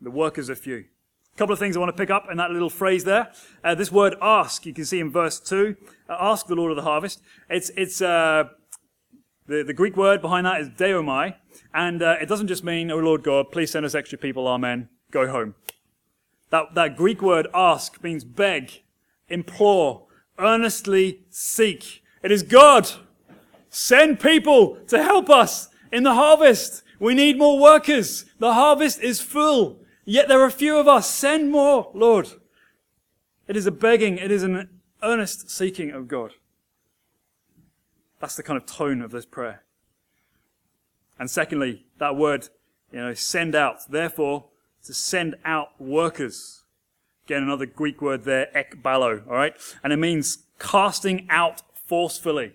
The 0.00 0.10
workers 0.10 0.48
are 0.48 0.54
few. 0.54 0.84
A 1.36 1.38
couple 1.38 1.52
of 1.52 1.58
things 1.58 1.76
I 1.76 1.80
want 1.80 1.94
to 1.94 2.02
pick 2.02 2.08
up 2.08 2.28
in 2.30 2.38
that 2.38 2.50
little 2.50 2.70
phrase 2.70 3.04
there. 3.04 3.30
Uh, 3.62 3.74
this 3.74 3.92
word 3.92 4.14
ask, 4.22 4.64
you 4.64 4.72
can 4.72 4.86
see 4.86 5.00
in 5.00 5.12
verse 5.12 5.38
2. 5.38 5.76
Uh, 6.08 6.16
ask 6.18 6.46
the 6.46 6.54
Lord 6.54 6.72
of 6.72 6.76
the 6.76 6.82
harvest. 6.82 7.20
It's, 7.50 7.70
it's, 7.76 8.00
uh, 8.00 8.44
the, 9.46 9.62
the 9.62 9.74
Greek 9.74 9.98
word 9.98 10.22
behind 10.22 10.46
that 10.46 10.62
is 10.62 10.70
deomai. 10.70 11.34
And 11.74 12.02
uh, 12.02 12.16
it 12.22 12.26
doesn't 12.26 12.46
just 12.46 12.64
mean, 12.64 12.90
oh 12.90 12.96
Lord 12.96 13.22
God, 13.22 13.52
please 13.52 13.70
send 13.70 13.84
us 13.84 13.94
extra 13.94 14.16
people, 14.16 14.48
amen, 14.48 14.88
go 15.10 15.28
home. 15.28 15.56
That, 16.48 16.74
that 16.74 16.96
Greek 16.96 17.20
word 17.20 17.48
ask 17.52 18.02
means 18.02 18.24
beg, 18.24 18.82
implore, 19.28 20.06
earnestly 20.38 21.26
seek. 21.28 22.02
It 22.22 22.32
is 22.32 22.42
God. 22.44 22.88
Send 23.68 24.20
people 24.20 24.78
to 24.88 25.02
help 25.02 25.28
us 25.28 25.68
in 25.92 26.02
the 26.02 26.14
harvest. 26.14 26.82
We 26.98 27.12
need 27.12 27.36
more 27.36 27.60
workers. 27.60 28.24
The 28.38 28.54
harvest 28.54 29.02
is 29.02 29.20
full. 29.20 29.82
Yet 30.06 30.28
there 30.28 30.40
are 30.40 30.50
few 30.50 30.78
of 30.78 30.86
us. 30.86 31.10
Send 31.10 31.50
more, 31.50 31.90
Lord. 31.92 32.28
It 33.48 33.56
is 33.56 33.66
a 33.66 33.72
begging. 33.72 34.18
It 34.18 34.30
is 34.30 34.44
an 34.44 34.68
earnest 35.02 35.50
seeking 35.50 35.90
of 35.90 36.06
God. 36.08 36.32
That's 38.20 38.36
the 38.36 38.42
kind 38.44 38.56
of 38.56 38.64
tone 38.64 39.02
of 39.02 39.10
this 39.10 39.26
prayer. 39.26 39.62
And 41.18 41.30
secondly, 41.30 41.86
that 41.98 42.16
word, 42.16 42.48
you 42.92 43.00
know, 43.00 43.14
send 43.14 43.54
out. 43.54 43.90
Therefore, 43.90 44.44
to 44.84 44.94
send 44.94 45.34
out 45.44 45.78
workers. 45.80 46.62
Again, 47.26 47.42
another 47.42 47.66
Greek 47.66 48.00
word 48.00 48.22
there, 48.22 48.48
ekbalo, 48.54 49.26
alright? 49.26 49.54
And 49.82 49.92
it 49.92 49.96
means 49.96 50.44
casting 50.60 51.26
out 51.28 51.62
forcefully. 51.74 52.52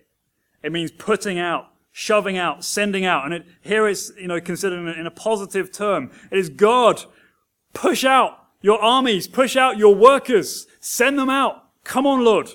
It 0.63 0.71
means 0.71 0.91
putting 0.91 1.37
out, 1.37 1.73
shoving 1.91 2.37
out, 2.37 2.63
sending 2.63 3.03
out. 3.03 3.25
And 3.25 3.33
it, 3.33 3.45
here 3.59 3.87
it's, 3.87 4.11
you 4.17 4.27
know, 4.27 4.39
considered 4.39 4.79
in 4.79 4.87
a, 4.87 4.93
in 4.93 5.05
a 5.05 5.11
positive 5.11 5.73
term. 5.73 6.11
It 6.31 6.37
is 6.37 6.47
God. 6.47 7.03
Push 7.73 8.03
out 8.03 8.47
your 8.61 8.81
armies. 8.81 9.27
Push 9.27 9.55
out 9.55 9.77
your 9.77 9.95
workers. 9.95 10.67
Send 10.79 11.17
them 11.17 11.29
out. 11.29 11.65
Come 11.83 12.05
on, 12.05 12.23
Lord. 12.23 12.49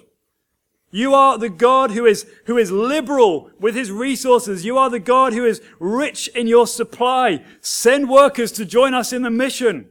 You 0.91 1.15
are 1.15 1.37
the 1.37 1.49
God 1.49 1.91
who 1.91 2.07
is, 2.07 2.27
who 2.47 2.57
is 2.57 2.71
liberal 2.71 3.51
with 3.61 3.75
his 3.75 3.91
resources. 3.91 4.65
You 4.65 4.79
are 4.79 4.89
the 4.89 5.01
God 5.01 5.33
who 5.33 5.45
is 5.45 5.61
rich 5.79 6.29
in 6.29 6.47
your 6.47 6.67
supply. 6.67 7.45
Send 7.61 8.09
workers 8.09 8.53
to 8.53 8.65
join 8.65 8.95
us 8.95 9.13
in 9.13 9.23
the 9.23 9.31
mission. 9.31 9.89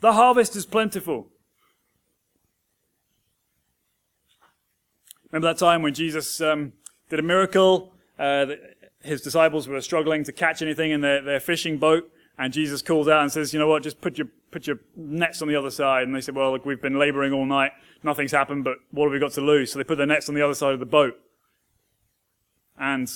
The 0.00 0.14
harvest 0.14 0.56
is 0.56 0.64
plentiful. 0.64 1.28
Remember 5.30 5.48
that 5.48 5.58
time 5.58 5.82
when 5.82 5.94
Jesus 5.94 6.40
um, 6.40 6.72
did 7.08 7.18
a 7.18 7.22
miracle? 7.22 7.92
Uh, 8.18 8.46
his 9.02 9.20
disciples 9.20 9.68
were 9.68 9.80
struggling 9.80 10.24
to 10.24 10.32
catch 10.32 10.62
anything 10.62 10.90
in 10.90 11.00
their, 11.02 11.22
their 11.22 11.40
fishing 11.40 11.78
boat, 11.78 12.10
and 12.38 12.52
Jesus 12.52 12.82
calls 12.82 13.08
out 13.08 13.22
and 13.22 13.32
says, 13.32 13.52
"You 13.52 13.60
know 13.60 13.68
what? 13.68 13.82
Just 13.82 14.00
put 14.00 14.18
your 14.18 14.28
put 14.50 14.66
your 14.66 14.80
nets 14.96 15.42
on 15.42 15.48
the 15.48 15.56
other 15.56 15.70
side." 15.70 16.04
And 16.04 16.14
they 16.14 16.20
said, 16.20 16.34
"Well, 16.34 16.52
look, 16.52 16.64
we've 16.64 16.82
been 16.82 16.98
laboring 16.98 17.32
all 17.32 17.46
night 17.46 17.72
nothing's 18.02 18.32
happened, 18.32 18.64
but 18.64 18.78
what 18.90 19.06
have 19.06 19.12
we 19.12 19.18
got 19.18 19.32
to 19.32 19.40
lose? 19.40 19.72
So 19.72 19.78
they 19.78 19.84
put 19.84 19.98
their 19.98 20.06
nets 20.06 20.28
on 20.28 20.34
the 20.34 20.42
other 20.42 20.54
side 20.54 20.72
of 20.72 20.80
the 20.80 20.86
boat. 20.86 21.18
And, 22.78 23.10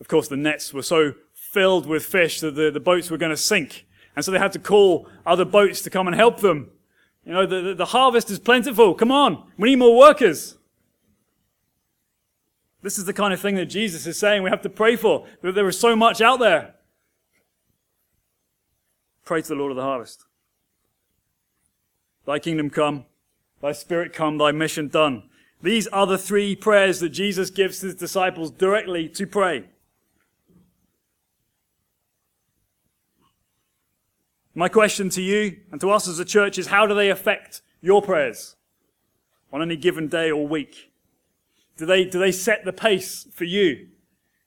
of 0.00 0.08
course, 0.08 0.28
the 0.28 0.36
nets 0.36 0.72
were 0.72 0.82
so 0.82 1.14
filled 1.34 1.86
with 1.86 2.04
fish 2.04 2.40
that 2.40 2.54
the, 2.54 2.70
the 2.70 2.80
boats 2.80 3.10
were 3.10 3.18
going 3.18 3.30
to 3.30 3.36
sink. 3.36 3.86
And 4.14 4.24
so 4.24 4.30
they 4.30 4.38
had 4.38 4.52
to 4.52 4.58
call 4.58 5.08
other 5.26 5.44
boats 5.44 5.82
to 5.82 5.90
come 5.90 6.06
and 6.06 6.16
help 6.16 6.40
them. 6.40 6.70
You 7.24 7.32
know, 7.32 7.46
the, 7.46 7.74
the, 7.74 7.86
harvest 7.86 8.30
is 8.30 8.38
plentiful. 8.38 8.94
Come 8.94 9.12
on. 9.12 9.50
We 9.58 9.70
need 9.70 9.76
more 9.76 9.96
workers. 9.96 10.56
This 12.80 12.96
is 12.96 13.04
the 13.04 13.12
kind 13.12 13.34
of 13.34 13.40
thing 13.40 13.56
that 13.56 13.66
Jesus 13.66 14.06
is 14.06 14.18
saying 14.18 14.42
we 14.42 14.50
have 14.50 14.62
to 14.62 14.70
pray 14.70 14.96
for. 14.96 15.26
That 15.42 15.54
there 15.54 15.68
is 15.68 15.78
so 15.78 15.94
much 15.94 16.20
out 16.20 16.38
there. 16.38 16.76
Pray 19.24 19.42
to 19.42 19.48
the 19.48 19.56
Lord 19.56 19.72
of 19.72 19.76
the 19.76 19.82
harvest. 19.82 20.27
Thy 22.28 22.38
kingdom 22.38 22.68
come. 22.68 23.06
Thy 23.62 23.72
spirit 23.72 24.12
come, 24.12 24.36
thy 24.36 24.52
mission 24.52 24.88
done. 24.88 25.22
These 25.62 25.86
are 25.86 26.06
the 26.06 26.18
three 26.18 26.54
prayers 26.54 27.00
that 27.00 27.08
Jesus 27.08 27.48
gives 27.48 27.80
his 27.80 27.94
disciples 27.94 28.50
directly 28.50 29.08
to 29.08 29.26
pray. 29.26 29.64
My 34.54 34.68
question 34.68 35.08
to 35.08 35.22
you 35.22 35.56
and 35.72 35.80
to 35.80 35.90
us 35.90 36.06
as 36.06 36.18
a 36.18 36.24
church 36.26 36.58
is 36.58 36.66
how 36.66 36.86
do 36.86 36.94
they 36.94 37.08
affect 37.08 37.62
your 37.80 38.02
prayers 38.02 38.56
on 39.50 39.62
any 39.62 39.76
given 39.76 40.06
day 40.06 40.30
or 40.30 40.46
week? 40.46 40.92
Do 41.78 41.86
they, 41.86 42.04
do 42.04 42.18
they 42.18 42.32
set 42.32 42.66
the 42.66 42.74
pace 42.74 43.26
for 43.32 43.44
you 43.44 43.88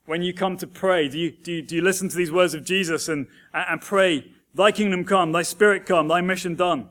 when 0.05 0.21
you 0.21 0.35
come 0.35 0.55
to 0.57 0.67
pray? 0.67 1.09
Do 1.09 1.17
you, 1.17 1.31
do 1.31 1.51
you, 1.51 1.61
do 1.63 1.75
you 1.77 1.81
listen 1.81 2.09
to 2.09 2.15
these 2.15 2.31
words 2.31 2.53
of 2.53 2.63
Jesus 2.63 3.09
and, 3.09 3.25
and 3.51 3.81
pray, 3.81 4.31
Thy 4.53 4.71
kingdom 4.71 5.03
come, 5.03 5.31
Thy 5.31 5.41
spirit 5.41 5.87
come, 5.87 6.09
Thy 6.09 6.21
mission 6.21 6.53
done? 6.53 6.87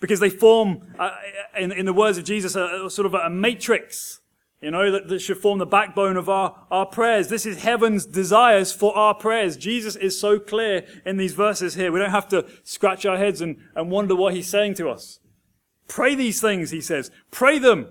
Because 0.00 0.20
they 0.20 0.30
form, 0.30 0.80
uh, 0.98 1.10
in, 1.58 1.72
in, 1.72 1.86
the 1.86 1.92
words 1.92 2.18
of 2.18 2.24
Jesus, 2.24 2.56
a, 2.56 2.86
a 2.86 2.90
sort 2.90 3.06
of 3.06 3.14
a, 3.14 3.30
matrix, 3.30 4.20
you 4.60 4.70
know, 4.70 4.90
that, 4.90 5.08
that, 5.08 5.20
should 5.20 5.38
form 5.38 5.58
the 5.58 5.66
backbone 5.66 6.16
of 6.16 6.28
our, 6.28 6.66
our 6.70 6.86
prayers. 6.86 7.28
This 7.28 7.46
is 7.46 7.62
heaven's 7.62 8.04
desires 8.04 8.72
for 8.72 8.96
our 8.96 9.14
prayers. 9.14 9.56
Jesus 9.56 9.96
is 9.96 10.18
so 10.18 10.38
clear 10.38 10.86
in 11.04 11.16
these 11.16 11.34
verses 11.34 11.74
here. 11.74 11.92
We 11.92 12.00
don't 12.00 12.10
have 12.10 12.28
to 12.28 12.46
scratch 12.64 13.06
our 13.06 13.16
heads 13.16 13.40
and, 13.40 13.56
and 13.74 13.90
wonder 13.90 14.14
what 14.14 14.34
he's 14.34 14.48
saying 14.48 14.74
to 14.74 14.88
us. 14.90 15.20
Pray 15.88 16.14
these 16.14 16.40
things, 16.40 16.70
he 16.70 16.80
says. 16.80 17.10
Pray 17.30 17.58
them. 17.58 17.88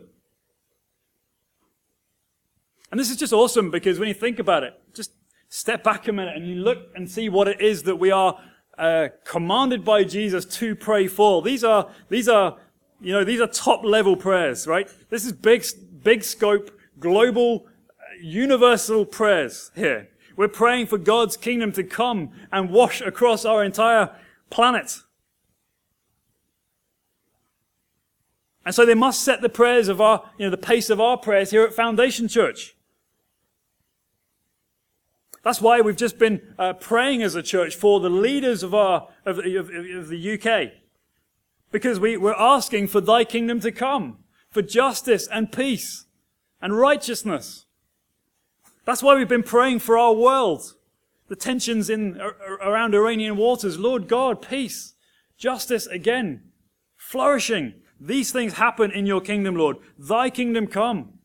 And 2.91 2.99
this 2.99 3.09
is 3.09 3.17
just 3.17 3.33
awesome 3.33 3.71
because 3.71 3.97
when 3.97 4.07
you 4.07 4.13
think 4.13 4.37
about 4.37 4.63
it, 4.63 4.73
just 4.93 5.13
step 5.49 5.83
back 5.83 6.07
a 6.07 6.11
minute 6.11 6.35
and 6.35 6.47
you 6.47 6.55
look 6.55 6.89
and 6.95 7.09
see 7.09 7.29
what 7.29 7.47
it 7.47 7.61
is 7.61 7.83
that 7.83 7.95
we 7.95 8.11
are 8.11 8.39
uh, 8.77 9.09
commanded 9.23 9.85
by 9.85 10.03
Jesus 10.03 10.45
to 10.45 10.75
pray 10.75 11.07
for. 11.07 11.41
These 11.41 11.63
are, 11.63 11.89
these 12.09 12.27
are, 12.27 12.57
you 13.01 13.13
know, 13.13 13.23
these 13.23 13.41
are 13.41 13.47
top 13.47 13.83
level 13.83 14.15
prayers, 14.15 14.67
right? 14.67 14.89
This 15.09 15.25
is 15.25 15.31
big, 15.31 15.65
big 16.03 16.23
scope, 16.23 16.71
global, 16.99 17.67
universal 18.21 19.05
prayers 19.05 19.71
here. 19.75 20.09
We're 20.35 20.47
praying 20.47 20.87
for 20.87 20.97
God's 20.97 21.37
kingdom 21.37 21.71
to 21.73 21.83
come 21.83 22.31
and 22.51 22.69
wash 22.69 23.01
across 23.01 23.45
our 23.45 23.63
entire 23.63 24.15
planet. 24.49 24.99
And 28.65 28.73
so 28.73 28.85
they 28.85 28.95
must 28.95 29.23
set 29.23 29.41
the 29.41 29.49
prayers 29.49 29.89
of 29.89 29.99
our, 29.99 30.29
you 30.37 30.45
know, 30.45 30.49
the 30.49 30.57
pace 30.57 30.89
of 30.89 31.01
our 31.01 31.17
prayers 31.17 31.51
here 31.51 31.63
at 31.63 31.73
Foundation 31.73 32.27
Church. 32.27 32.75
That's 35.43 35.61
why 35.61 35.81
we've 35.81 35.97
just 35.97 36.17
been 36.17 36.41
uh, 36.57 36.73
praying 36.73 37.21
as 37.21 37.35
a 37.35 37.43
church 37.43 37.75
for 37.75 37.99
the 37.99 38.09
leaders 38.09 38.63
of, 38.63 38.73
our, 38.73 39.09
of, 39.25 39.39
of, 39.39 39.69
of 39.69 40.07
the 40.07 40.39
UK. 40.39 40.71
Because 41.71 41.99
we, 41.99 42.15
we're 42.15 42.33
asking 42.33 42.87
for 42.87 43.01
thy 43.01 43.25
kingdom 43.25 43.59
to 43.59 43.71
come, 43.71 44.19
for 44.49 44.61
justice 44.61 45.27
and 45.27 45.51
peace 45.51 46.05
and 46.61 46.77
righteousness. 46.77 47.65
That's 48.85 49.03
why 49.03 49.15
we've 49.15 49.27
been 49.27 49.43
praying 49.43 49.79
for 49.79 49.97
our 49.97 50.13
world. 50.13 50.75
The 51.27 51.35
tensions 51.35 51.89
in, 51.89 52.21
around 52.61 52.95
Iranian 52.95 53.35
waters. 53.35 53.77
Lord 53.77 54.07
God, 54.07 54.41
peace, 54.41 54.93
justice 55.37 55.87
again, 55.87 56.43
flourishing. 56.95 57.73
These 57.99 58.31
things 58.31 58.53
happen 58.53 58.91
in 58.91 59.05
your 59.05 59.21
kingdom, 59.21 59.55
Lord. 59.55 59.77
Thy 59.97 60.29
kingdom 60.29 60.67
come. 60.67 61.19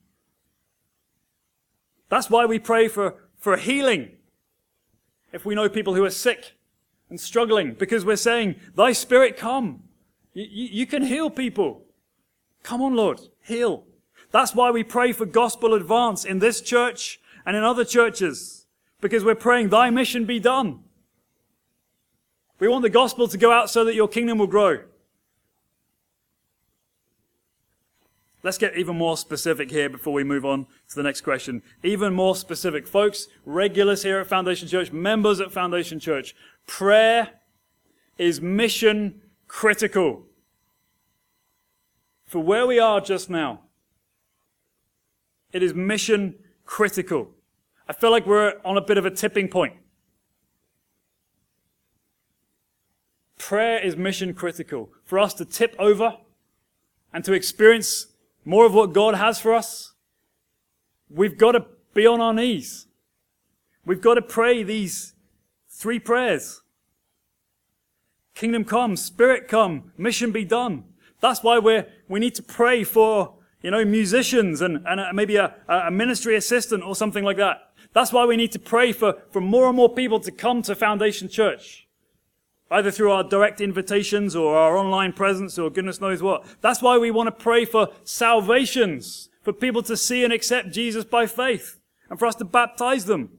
That's 2.08 2.30
why 2.30 2.46
we 2.46 2.58
pray 2.58 2.88
for 2.88 3.27
for 3.38 3.56
healing 3.56 4.10
if 5.32 5.44
we 5.44 5.54
know 5.54 5.68
people 5.68 5.94
who 5.94 6.04
are 6.04 6.10
sick 6.10 6.56
and 7.08 7.20
struggling 7.20 7.74
because 7.74 8.04
we're 8.04 8.16
saying, 8.16 8.56
Thy 8.74 8.92
Spirit 8.92 9.36
come. 9.36 9.84
You, 10.34 10.46
you, 10.50 10.68
you, 10.70 10.86
can 10.86 11.02
heal 11.02 11.30
people. 11.30 11.82
Come 12.62 12.82
on, 12.82 12.94
Lord, 12.94 13.20
heal. 13.42 13.84
That's 14.30 14.54
why 14.54 14.70
we 14.70 14.84
pray 14.84 15.12
for 15.12 15.26
gospel 15.26 15.74
advance 15.74 16.24
in 16.24 16.38
this 16.38 16.60
church 16.60 17.20
and 17.46 17.56
in 17.56 17.62
other 17.62 17.84
churches 17.84 18.66
because 19.00 19.24
we're 19.24 19.34
praying, 19.34 19.68
Thy 19.68 19.90
mission 19.90 20.24
be 20.24 20.40
done. 20.40 20.80
We 22.58 22.68
want 22.68 22.82
the 22.82 22.90
gospel 22.90 23.28
to 23.28 23.38
go 23.38 23.52
out 23.52 23.70
so 23.70 23.84
that 23.84 23.94
your 23.94 24.08
kingdom 24.08 24.38
will 24.38 24.48
grow. 24.48 24.80
Let's 28.42 28.58
get 28.58 28.76
even 28.76 28.96
more 28.96 29.16
specific 29.16 29.70
here 29.70 29.88
before 29.88 30.12
we 30.12 30.22
move 30.22 30.44
on 30.44 30.66
to 30.88 30.94
the 30.94 31.02
next 31.02 31.22
question. 31.22 31.62
Even 31.82 32.14
more 32.14 32.36
specific. 32.36 32.86
Folks, 32.86 33.26
regulars 33.44 34.04
here 34.04 34.20
at 34.20 34.28
Foundation 34.28 34.68
Church, 34.68 34.92
members 34.92 35.40
at 35.40 35.50
Foundation 35.50 35.98
Church, 35.98 36.36
prayer 36.66 37.30
is 38.16 38.40
mission 38.40 39.22
critical. 39.48 40.24
For 42.26 42.40
where 42.40 42.66
we 42.66 42.78
are 42.78 43.00
just 43.00 43.28
now, 43.28 43.62
it 45.52 45.62
is 45.62 45.74
mission 45.74 46.36
critical. 46.64 47.30
I 47.88 47.92
feel 47.92 48.10
like 48.10 48.26
we're 48.26 48.54
on 48.64 48.76
a 48.76 48.82
bit 48.82 48.98
of 48.98 49.06
a 49.06 49.10
tipping 49.10 49.48
point. 49.48 49.74
Prayer 53.38 53.78
is 53.78 53.96
mission 53.96 54.34
critical. 54.34 54.90
For 55.04 55.18
us 55.18 55.32
to 55.34 55.44
tip 55.44 55.74
over 55.78 56.18
and 57.12 57.24
to 57.24 57.32
experience 57.32 58.08
more 58.44 58.64
of 58.64 58.74
what 58.74 58.92
God 58.92 59.14
has 59.14 59.40
for 59.40 59.54
us, 59.54 59.92
we've 61.10 61.38
got 61.38 61.52
to 61.52 61.66
be 61.94 62.06
on 62.06 62.20
our 62.20 62.34
knees. 62.34 62.86
We've 63.84 64.00
got 64.00 64.14
to 64.14 64.22
pray 64.22 64.62
these 64.62 65.14
three 65.68 65.98
prayers. 65.98 66.60
Kingdom 68.34 68.64
come, 68.64 68.96
Spirit 68.96 69.48
come, 69.48 69.92
mission 69.96 70.30
be 70.30 70.44
done. 70.44 70.84
That's 71.20 71.42
why 71.42 71.58
we 71.58 71.82
we 72.08 72.20
need 72.20 72.34
to 72.36 72.42
pray 72.42 72.84
for, 72.84 73.34
you 73.62 73.70
know, 73.70 73.84
musicians 73.84 74.60
and, 74.60 74.86
and 74.86 75.00
uh, 75.00 75.12
maybe 75.12 75.36
a, 75.36 75.54
a 75.68 75.90
ministry 75.90 76.36
assistant 76.36 76.84
or 76.84 76.94
something 76.94 77.24
like 77.24 77.38
that. 77.38 77.72
That's 77.92 78.12
why 78.12 78.26
we 78.26 78.36
need 78.36 78.52
to 78.52 78.58
pray 78.58 78.92
for, 78.92 79.16
for 79.32 79.40
more 79.40 79.66
and 79.66 79.76
more 79.76 79.92
people 79.92 80.20
to 80.20 80.30
come 80.30 80.62
to 80.62 80.76
Foundation 80.76 81.28
Church. 81.28 81.87
Either 82.70 82.90
through 82.90 83.10
our 83.10 83.24
direct 83.24 83.60
invitations 83.60 84.36
or 84.36 84.56
our 84.56 84.76
online 84.76 85.12
presence 85.12 85.58
or 85.58 85.70
goodness 85.70 86.00
knows 86.00 86.22
what. 86.22 86.44
That's 86.60 86.82
why 86.82 86.98
we 86.98 87.10
want 87.10 87.28
to 87.28 87.42
pray 87.44 87.64
for 87.64 87.88
salvations, 88.04 89.30
for 89.42 89.52
people 89.52 89.82
to 89.84 89.96
see 89.96 90.22
and 90.22 90.32
accept 90.32 90.70
Jesus 90.70 91.04
by 91.04 91.26
faith, 91.26 91.80
and 92.10 92.18
for 92.18 92.26
us 92.26 92.34
to 92.36 92.44
baptize 92.44 93.06
them. 93.06 93.38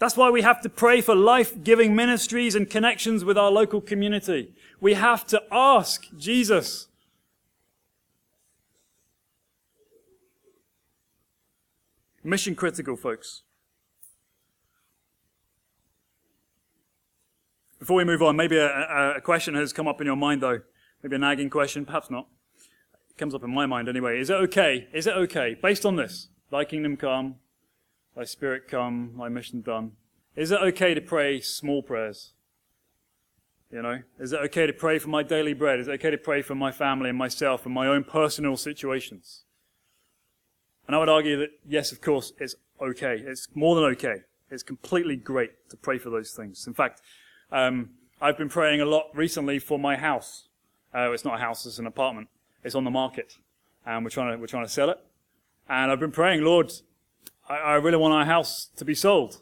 That's 0.00 0.16
why 0.16 0.30
we 0.30 0.42
have 0.42 0.60
to 0.62 0.68
pray 0.68 1.00
for 1.00 1.14
life-giving 1.14 1.94
ministries 1.94 2.54
and 2.54 2.70
connections 2.70 3.24
with 3.24 3.38
our 3.38 3.50
local 3.50 3.80
community. 3.80 4.54
We 4.80 4.94
have 4.94 5.26
to 5.28 5.42
ask 5.50 6.06
Jesus. 6.16 6.86
Mission 12.22 12.54
critical, 12.54 12.96
folks. 12.96 13.42
Before 17.88 17.96
we 17.96 18.04
move 18.04 18.20
on, 18.20 18.36
maybe 18.36 18.58
a, 18.58 19.14
a, 19.16 19.20
question 19.22 19.54
has 19.54 19.72
come 19.72 19.88
up 19.88 19.98
in 20.02 20.06
your 20.06 20.14
mind, 20.14 20.42
though. 20.42 20.60
Maybe 21.02 21.16
a 21.16 21.18
nagging 21.18 21.48
question, 21.48 21.86
perhaps 21.86 22.10
not. 22.10 22.26
It 23.08 23.16
comes 23.16 23.34
up 23.34 23.42
in 23.42 23.50
my 23.50 23.64
mind 23.64 23.88
anyway. 23.88 24.20
Is 24.20 24.28
it 24.28 24.34
okay? 24.34 24.88
Is 24.92 25.06
it 25.06 25.14
okay, 25.14 25.56
based 25.62 25.86
on 25.86 25.96
this, 25.96 26.28
thy 26.50 26.66
kingdom 26.66 26.98
come, 26.98 27.36
Thy 28.14 28.24
Spirit 28.24 28.68
come, 28.68 29.14
Thy 29.16 29.30
mission 29.30 29.62
done. 29.62 29.92
Is 30.36 30.50
it 30.50 30.60
okay 30.60 30.92
to 30.92 31.00
pray 31.00 31.40
small 31.40 31.82
prayers? 31.82 32.34
You 33.72 33.80
know, 33.80 34.00
is 34.20 34.34
it 34.34 34.40
okay 34.40 34.66
to 34.66 34.74
pray 34.74 34.98
for 34.98 35.08
my 35.08 35.22
daily 35.22 35.54
bread? 35.54 35.80
Is 35.80 35.88
it 35.88 35.92
okay 35.92 36.10
to 36.10 36.18
pray 36.18 36.42
for 36.42 36.54
my 36.54 36.70
family 36.70 37.08
and 37.08 37.16
myself 37.16 37.64
and 37.64 37.74
my 37.74 37.86
own 37.86 38.04
personal 38.04 38.58
situations? 38.58 39.44
And 40.86 40.94
I 40.94 40.98
would 40.98 41.08
argue 41.08 41.38
that 41.38 41.52
yes, 41.66 41.90
of 41.90 42.02
course, 42.02 42.34
it's 42.38 42.54
okay. 42.82 43.16
It's 43.26 43.48
more 43.54 43.76
than 43.76 43.84
okay. 43.92 44.24
It's 44.50 44.62
completely 44.62 45.16
great 45.16 45.70
to 45.70 45.78
pray 45.78 45.96
for 45.96 46.10
those 46.10 46.32
things. 46.32 46.66
In 46.66 46.74
fact, 46.74 47.00
um, 47.50 47.90
I've 48.20 48.36
been 48.36 48.48
praying 48.48 48.80
a 48.80 48.84
lot 48.84 49.06
recently 49.14 49.58
for 49.58 49.78
my 49.78 49.96
house. 49.96 50.48
Uh, 50.94 51.12
it's 51.12 51.24
not 51.24 51.34
a 51.34 51.38
house; 51.38 51.66
it's 51.66 51.78
an 51.78 51.86
apartment. 51.86 52.28
It's 52.64 52.74
on 52.74 52.84
the 52.84 52.90
market, 52.90 53.38
and 53.86 54.04
we're 54.04 54.10
trying 54.10 54.32
to 54.32 54.38
we're 54.38 54.46
trying 54.46 54.64
to 54.64 54.70
sell 54.70 54.90
it. 54.90 54.98
And 55.68 55.92
I've 55.92 56.00
been 56.00 56.12
praying, 56.12 56.42
Lord, 56.42 56.72
I, 57.48 57.56
I 57.56 57.74
really 57.74 57.96
want 57.96 58.14
our 58.14 58.24
house 58.24 58.70
to 58.76 58.84
be 58.84 58.94
sold. 58.94 59.38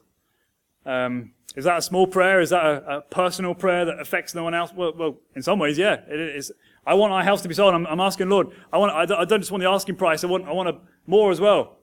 Um, 0.84 1.32
is 1.54 1.64
that 1.64 1.78
a 1.78 1.82
small 1.82 2.06
prayer? 2.06 2.40
Is 2.40 2.50
that 2.50 2.64
a, 2.64 2.98
a, 2.98 3.00
personal 3.00 3.54
prayer 3.54 3.84
that 3.84 3.98
affects 3.98 4.34
no 4.34 4.44
one 4.44 4.54
else? 4.54 4.72
Well, 4.75 4.92
well 4.96 5.16
in 5.34 5.42
some 5.42 5.58
ways, 5.58 5.78
yeah. 5.78 6.00
It 6.08 6.20
is. 6.20 6.52
I 6.86 6.94
want 6.94 7.12
our 7.12 7.25
house 7.25 7.42
to 7.42 7.48
be 7.48 7.54
sold. 7.54 7.75
I'm, 7.75 7.86
I'm 7.86 8.00
asking 8.00 8.28
Lord. 8.28 8.48
I 8.72 8.78
want. 8.78 8.92
I 8.92 9.25
don't 9.25 9.40
just 9.40 9.50
want 9.50 9.62
the 9.62 9.70
asking 9.70 9.96
price. 9.96 10.22
I 10.22 10.26
want. 10.26 10.46
I 10.46 10.52
want 10.52 10.68
a, 10.68 10.76
more 11.06 11.30
as 11.30 11.40
well. 11.40 11.78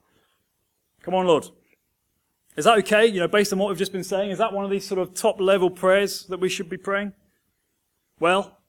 Come 1.02 1.16
on, 1.16 1.26
Lord. 1.26 1.48
Is 2.56 2.66
that 2.66 2.78
okay? 2.80 3.06
You 3.06 3.20
know, 3.20 3.28
based 3.28 3.52
on 3.52 3.60
what 3.60 3.70
we've 3.70 3.78
just 3.78 3.92
been 3.92 4.04
saying, 4.04 4.32
is 4.32 4.38
that 4.38 4.54
one 4.54 4.64
of 4.64 4.72
these 4.72 4.88
sort 4.88 5.00
of 5.00 5.14
top 5.14 5.42
level 5.42 5.70
prayers 5.70 6.26
that 6.28 6.40
we 6.40 6.50
should 6.50 6.70
be 6.70 6.78
praying? 6.78 7.14
Well, 8.20 8.60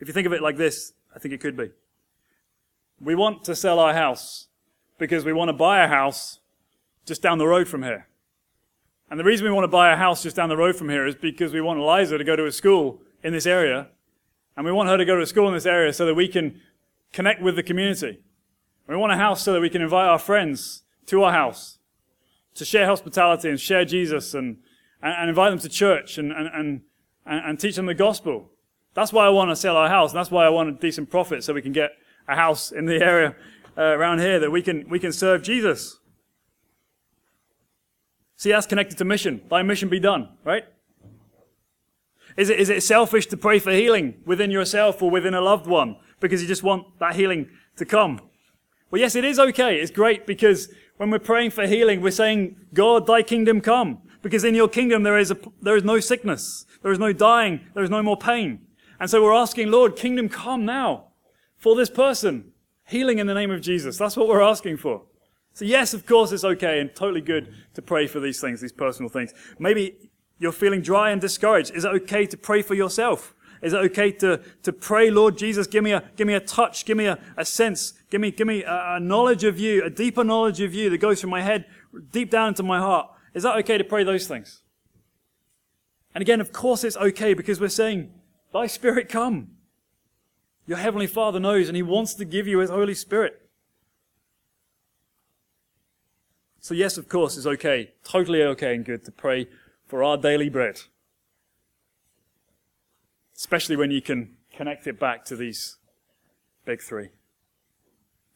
if 0.00 0.08
you 0.08 0.14
think 0.14 0.26
of 0.26 0.32
it 0.32 0.42
like 0.42 0.56
this, 0.56 0.92
I 1.14 1.18
think 1.18 1.32
it 1.32 1.40
could 1.40 1.56
be. 1.56 1.70
We 3.00 3.14
want 3.14 3.44
to 3.44 3.54
sell 3.54 3.78
our 3.78 3.94
house 3.94 4.48
because 4.98 5.24
we 5.24 5.32
want 5.32 5.50
to 5.50 5.52
buy 5.52 5.84
a 5.84 5.88
house 5.88 6.40
just 7.04 7.22
down 7.22 7.38
the 7.38 7.46
road 7.46 7.68
from 7.68 7.82
here. 7.82 8.08
And 9.08 9.20
the 9.20 9.24
reason 9.24 9.46
we 9.46 9.52
want 9.52 9.64
to 9.64 9.68
buy 9.68 9.92
a 9.92 9.96
house 9.96 10.24
just 10.24 10.34
down 10.34 10.48
the 10.48 10.56
road 10.56 10.74
from 10.74 10.88
here 10.88 11.06
is 11.06 11.14
because 11.14 11.52
we 11.52 11.60
want 11.60 11.78
Eliza 11.78 12.18
to 12.18 12.24
go 12.24 12.34
to 12.34 12.46
a 12.46 12.52
school 12.52 13.02
in 13.22 13.32
this 13.32 13.46
area. 13.46 13.88
And 14.56 14.66
we 14.66 14.72
want 14.72 14.88
her 14.88 14.96
to 14.96 15.04
go 15.04 15.14
to 15.14 15.22
a 15.22 15.26
school 15.26 15.46
in 15.46 15.54
this 15.54 15.66
area 15.66 15.92
so 15.92 16.06
that 16.06 16.14
we 16.14 16.26
can 16.26 16.60
connect 17.12 17.40
with 17.40 17.54
the 17.54 17.62
community. 17.62 18.18
We 18.88 18.96
want 18.96 19.12
a 19.12 19.16
house 19.16 19.42
so 19.42 19.52
that 19.52 19.60
we 19.60 19.70
can 19.70 19.82
invite 19.82 20.08
our 20.08 20.18
friends 20.18 20.82
to 21.06 21.22
our 21.22 21.32
house 21.32 21.75
to 22.56 22.64
share 22.64 22.86
hospitality 22.86 23.48
and 23.48 23.60
share 23.60 23.84
Jesus 23.84 24.34
and, 24.34 24.58
and, 25.02 25.14
and 25.14 25.28
invite 25.28 25.50
them 25.50 25.58
to 25.60 25.68
church 25.68 26.18
and, 26.18 26.32
and, 26.32 26.48
and, 26.54 26.80
and 27.24 27.60
teach 27.60 27.76
them 27.76 27.86
the 27.86 27.94
gospel. 27.94 28.50
That's 28.94 29.12
why 29.12 29.26
I 29.26 29.28
want 29.28 29.50
to 29.50 29.56
sell 29.56 29.76
our 29.76 29.88
house. 29.88 30.12
And 30.12 30.18
that's 30.18 30.30
why 30.30 30.44
I 30.44 30.48
want 30.48 30.70
a 30.70 30.72
decent 30.72 31.10
profit 31.10 31.44
so 31.44 31.52
we 31.52 31.62
can 31.62 31.72
get 31.72 31.90
a 32.26 32.34
house 32.34 32.72
in 32.72 32.86
the 32.86 32.96
area 33.02 33.36
uh, 33.76 33.82
around 33.82 34.20
here 34.20 34.40
that 34.40 34.50
we 34.50 34.62
can, 34.62 34.88
we 34.88 34.98
can 34.98 35.12
serve 35.12 35.42
Jesus. 35.42 35.98
See, 38.36 38.50
that's 38.50 38.66
connected 38.66 38.98
to 38.98 39.04
mission. 39.04 39.42
Thy 39.50 39.62
mission 39.62 39.88
be 39.88 40.00
done, 40.00 40.30
right? 40.44 40.64
Is 42.36 42.50
it, 42.50 42.60
is 42.60 42.68
it 42.68 42.82
selfish 42.82 43.26
to 43.28 43.36
pray 43.36 43.58
for 43.58 43.72
healing 43.72 44.14
within 44.26 44.50
yourself 44.50 45.02
or 45.02 45.10
within 45.10 45.34
a 45.34 45.40
loved 45.40 45.66
one 45.66 45.96
because 46.20 46.42
you 46.42 46.48
just 46.48 46.62
want 46.62 46.98
that 46.98 47.16
healing 47.16 47.48
to 47.76 47.84
come? 47.86 48.20
Well, 48.90 49.00
yes, 49.00 49.14
it 49.14 49.24
is 49.24 49.38
okay. 49.38 49.76
It's 49.76 49.90
great 49.90 50.26
because 50.26 50.68
when 50.96 51.10
we're 51.10 51.18
praying 51.18 51.50
for 51.50 51.66
healing, 51.66 52.00
we're 52.00 52.10
saying, 52.10 52.56
God, 52.72 53.06
thy 53.06 53.22
kingdom 53.22 53.60
come. 53.60 53.98
Because 54.22 54.44
in 54.44 54.54
your 54.54 54.68
kingdom 54.68 55.02
there 55.02 55.18
is, 55.18 55.30
a, 55.30 55.38
there 55.62 55.76
is 55.76 55.84
no 55.84 56.00
sickness. 56.00 56.66
There 56.82 56.92
is 56.92 56.98
no 56.98 57.12
dying. 57.12 57.60
There 57.74 57.84
is 57.84 57.90
no 57.90 58.02
more 58.02 58.16
pain. 58.16 58.66
And 58.98 59.10
so 59.10 59.22
we're 59.22 59.34
asking, 59.34 59.70
Lord, 59.70 59.94
kingdom 59.94 60.28
come 60.28 60.64
now 60.64 61.08
for 61.56 61.76
this 61.76 61.90
person. 61.90 62.52
Healing 62.86 63.18
in 63.18 63.26
the 63.26 63.34
name 63.34 63.50
of 63.50 63.60
Jesus. 63.60 63.98
That's 63.98 64.16
what 64.16 64.28
we're 64.28 64.40
asking 64.40 64.78
for. 64.78 65.02
So 65.52 65.64
yes, 65.64 65.94
of 65.94 66.06
course, 66.06 66.32
it's 66.32 66.44
okay 66.44 66.80
and 66.80 66.94
totally 66.94 67.20
good 67.20 67.54
to 67.74 67.82
pray 67.82 68.06
for 68.06 68.20
these 68.20 68.40
things, 68.40 68.60
these 68.60 68.72
personal 68.72 69.08
things. 69.08 69.32
Maybe 69.58 70.10
you're 70.38 70.52
feeling 70.52 70.82
dry 70.82 71.10
and 71.10 71.20
discouraged. 71.20 71.74
Is 71.74 71.84
it 71.84 71.88
okay 71.88 72.26
to 72.26 72.36
pray 72.36 72.62
for 72.62 72.74
yourself? 72.74 73.34
Is 73.62 73.72
it 73.72 73.78
okay 73.78 74.12
to, 74.12 74.40
to 74.62 74.72
pray, 74.72 75.10
Lord 75.10 75.38
Jesus, 75.38 75.66
give 75.66 75.82
me 75.82 75.92
a, 75.92 76.04
give 76.16 76.26
me 76.26 76.34
a 76.34 76.40
touch, 76.40 76.84
give 76.84 76.96
me 76.96 77.06
a, 77.06 77.18
a 77.36 77.44
sense, 77.44 77.94
give 78.10 78.20
me, 78.20 78.30
give 78.30 78.46
me 78.46 78.62
a, 78.62 78.96
a 78.96 79.00
knowledge 79.00 79.44
of 79.44 79.58
you, 79.58 79.84
a 79.84 79.90
deeper 79.90 80.24
knowledge 80.24 80.60
of 80.60 80.74
you 80.74 80.90
that 80.90 80.98
goes 80.98 81.20
from 81.20 81.30
my 81.30 81.42
head 81.42 81.66
deep 82.12 82.30
down 82.30 82.48
into 82.48 82.62
my 82.62 82.78
heart. 82.78 83.10
Is 83.34 83.42
that 83.42 83.56
okay 83.58 83.78
to 83.78 83.84
pray 83.84 84.04
those 84.04 84.26
things? 84.26 84.62
And 86.14 86.22
again, 86.22 86.40
of 86.40 86.52
course 86.52 86.84
it's 86.84 86.96
okay 86.96 87.34
because 87.34 87.60
we're 87.60 87.68
saying, 87.68 88.12
thy 88.52 88.66
spirit 88.66 89.08
come. 89.08 89.50
Your 90.66 90.78
heavenly 90.78 91.06
father 91.06 91.38
knows 91.38 91.68
and 91.68 91.76
he 91.76 91.82
wants 91.82 92.14
to 92.14 92.24
give 92.24 92.48
you 92.48 92.58
his 92.58 92.70
Holy 92.70 92.94
Spirit. 92.94 93.42
So, 96.58 96.74
yes, 96.74 96.98
of 96.98 97.08
course, 97.08 97.36
it's 97.36 97.46
okay, 97.46 97.92
totally 98.02 98.42
okay 98.42 98.74
and 98.74 98.84
good 98.84 99.04
to 99.04 99.12
pray 99.12 99.46
for 99.86 100.02
our 100.02 100.16
daily 100.16 100.48
bread. 100.48 100.80
Especially 103.36 103.76
when 103.76 103.92
you 103.92 104.02
can 104.02 104.36
connect 104.52 104.88
it 104.88 104.98
back 104.98 105.24
to 105.26 105.36
these 105.36 105.76
big 106.64 106.82
three. 106.82 107.10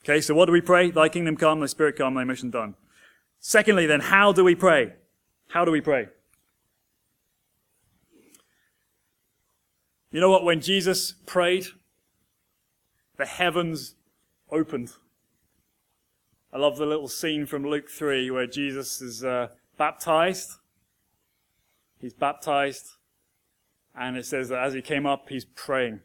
Okay, 0.04 0.20
so 0.20 0.34
what 0.34 0.46
do 0.46 0.52
we 0.52 0.60
pray? 0.60 0.90
Thy 0.90 1.08
kingdom 1.08 1.36
come, 1.36 1.60
thy 1.60 1.66
spirit 1.66 1.96
come, 1.96 2.14
thy 2.14 2.24
mission 2.24 2.50
done. 2.50 2.74
Secondly, 3.38 3.86
then, 3.86 4.00
how 4.00 4.32
do 4.32 4.44
we 4.44 4.54
pray? 4.54 4.94
How 5.48 5.64
do 5.64 5.70
we 5.70 5.80
pray? 5.80 6.08
You 10.10 10.20
know 10.20 10.30
what? 10.30 10.44
When 10.44 10.60
Jesus 10.60 11.12
prayed, 11.26 11.66
the 13.16 13.26
heavens 13.26 13.94
opened. 14.50 14.92
I 16.52 16.58
love 16.58 16.78
the 16.78 16.86
little 16.86 17.06
scene 17.06 17.46
from 17.46 17.64
Luke 17.64 17.88
3 17.88 18.30
where 18.30 18.46
Jesus 18.46 19.00
is 19.00 19.24
uh, 19.24 19.48
baptized. 19.78 20.52
He's 22.00 22.14
baptized. 22.14 22.88
And 23.94 24.16
it 24.16 24.26
says 24.26 24.48
that 24.48 24.62
as 24.62 24.72
he 24.72 24.82
came 24.82 25.06
up, 25.06 25.28
he's 25.28 25.44
praying. 25.44 26.00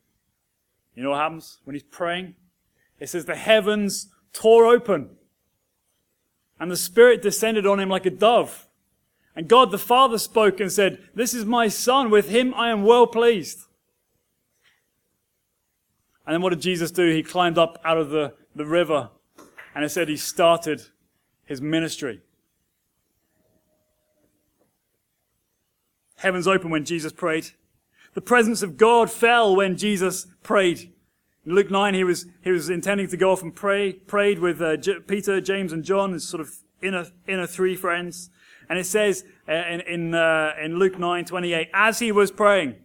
You 0.93 1.03
know 1.03 1.11
what 1.11 1.19
happens 1.19 1.59
when 1.63 1.75
he's 1.75 1.83
praying? 1.83 2.35
It 2.99 3.09
says 3.09 3.25
the 3.25 3.35
heavens 3.35 4.07
tore 4.33 4.65
open. 4.65 5.11
And 6.59 6.71
the 6.71 6.77
Spirit 6.77 7.21
descended 7.21 7.65
on 7.65 7.79
him 7.79 7.89
like 7.89 8.05
a 8.05 8.09
dove. 8.09 8.67
And 9.35 9.49
God 9.49 9.71
the 9.71 9.77
Father 9.77 10.17
spoke 10.17 10.59
and 10.59 10.71
said, 10.71 11.09
This 11.13 11.33
is 11.33 11.43
my 11.43 11.67
Son. 11.67 12.09
With 12.09 12.29
him 12.29 12.53
I 12.53 12.69
am 12.69 12.83
well 12.83 13.07
pleased. 13.07 13.65
And 16.25 16.33
then 16.33 16.41
what 16.41 16.51
did 16.51 16.61
Jesus 16.61 16.91
do? 16.91 17.11
He 17.11 17.21
climbed 17.21 17.57
up 17.57 17.79
out 17.83 17.97
of 17.97 18.09
the, 18.09 18.33
the 18.55 18.65
river 18.65 19.09
and 19.75 19.83
it 19.83 19.89
said 19.89 20.07
he 20.07 20.17
started 20.17 20.81
his 21.45 21.61
ministry. 21.61 22.21
Heavens 26.15 26.47
opened 26.47 26.71
when 26.71 26.85
Jesus 26.85 27.11
prayed. 27.11 27.51
The 28.13 28.21
presence 28.21 28.63
of 28.63 28.77
God 28.77 29.11
fell 29.11 29.55
when 29.55 29.77
Jesus 29.77 30.27
prayed. 30.41 30.93
In 31.45 31.53
Luke 31.53 31.69
9, 31.69 31.93
he 31.93 32.03
was, 32.03 32.25
he 32.43 32.51
was 32.51 32.69
intending 32.69 33.07
to 33.09 33.17
go 33.17 33.31
off 33.31 33.41
and 33.41 33.55
pray, 33.55 33.93
prayed 33.93 34.39
with 34.39 34.61
uh, 34.61 34.77
J- 34.77 34.99
Peter, 34.99 35.39
James, 35.39 35.71
and 35.71 35.83
John, 35.83 36.13
his 36.13 36.27
sort 36.27 36.41
of 36.41 36.55
inner, 36.81 37.07
inner 37.27 37.45
three 37.45 37.75
friends. 37.75 38.29
And 38.67 38.79
it 38.79 38.85
says 38.85 39.23
uh, 39.47 39.53
in, 39.53 39.81
in, 39.81 40.15
uh, 40.15 40.53
in 40.61 40.79
Luke 40.79 40.97
9, 40.97 41.25
28, 41.25 41.69
as 41.73 41.99
he 41.99 42.11
was 42.11 42.31
praying, 42.31 42.75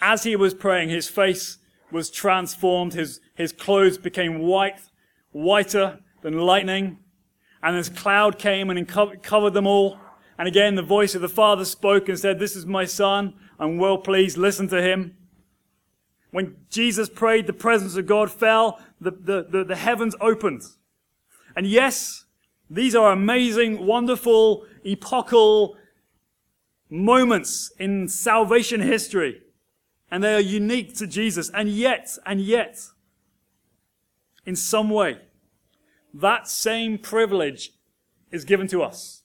as 0.00 0.24
he 0.24 0.36
was 0.36 0.52
praying, 0.52 0.90
his 0.90 1.08
face 1.08 1.58
was 1.90 2.10
transformed, 2.10 2.92
his, 2.92 3.20
his 3.34 3.52
clothes 3.52 3.96
became 3.96 4.40
white 4.40 4.80
whiter 5.32 6.00
than 6.22 6.38
lightning, 6.38 6.98
and 7.62 7.76
this 7.76 7.88
cloud 7.88 8.38
came 8.38 8.70
and 8.70 8.86
covered 8.86 9.54
them 9.54 9.66
all. 9.66 9.98
And 10.38 10.46
again, 10.46 10.76
the 10.76 10.82
voice 10.82 11.14
of 11.14 11.20
the 11.20 11.28
Father 11.28 11.64
spoke 11.64 12.08
and 12.08 12.18
said, 12.18 12.38
This 12.38 12.54
is 12.54 12.64
my 12.64 12.84
Son. 12.84 13.34
I'm 13.58 13.78
well 13.78 13.98
pleased. 13.98 14.36
Listen 14.36 14.68
to 14.68 14.80
him. 14.80 15.16
When 16.38 16.54
Jesus 16.70 17.08
prayed, 17.08 17.48
the 17.48 17.52
presence 17.52 17.96
of 17.96 18.06
God 18.06 18.30
fell, 18.30 18.78
the, 19.00 19.10
the, 19.10 19.44
the, 19.50 19.64
the 19.64 19.74
heavens 19.74 20.14
opened. 20.20 20.62
And 21.56 21.66
yes, 21.66 22.26
these 22.70 22.94
are 22.94 23.10
amazing, 23.10 23.84
wonderful, 23.84 24.64
epochal 24.84 25.76
moments 26.88 27.72
in 27.80 28.06
salvation 28.06 28.80
history. 28.80 29.42
And 30.12 30.22
they 30.22 30.32
are 30.32 30.40
unique 30.40 30.94
to 30.98 31.08
Jesus. 31.08 31.50
And 31.52 31.70
yet, 31.70 32.16
and 32.24 32.40
yet, 32.40 32.86
in 34.46 34.54
some 34.54 34.90
way, 34.90 35.18
that 36.14 36.46
same 36.46 36.98
privilege 36.98 37.72
is 38.30 38.44
given 38.44 38.68
to 38.68 38.84
us. 38.84 39.24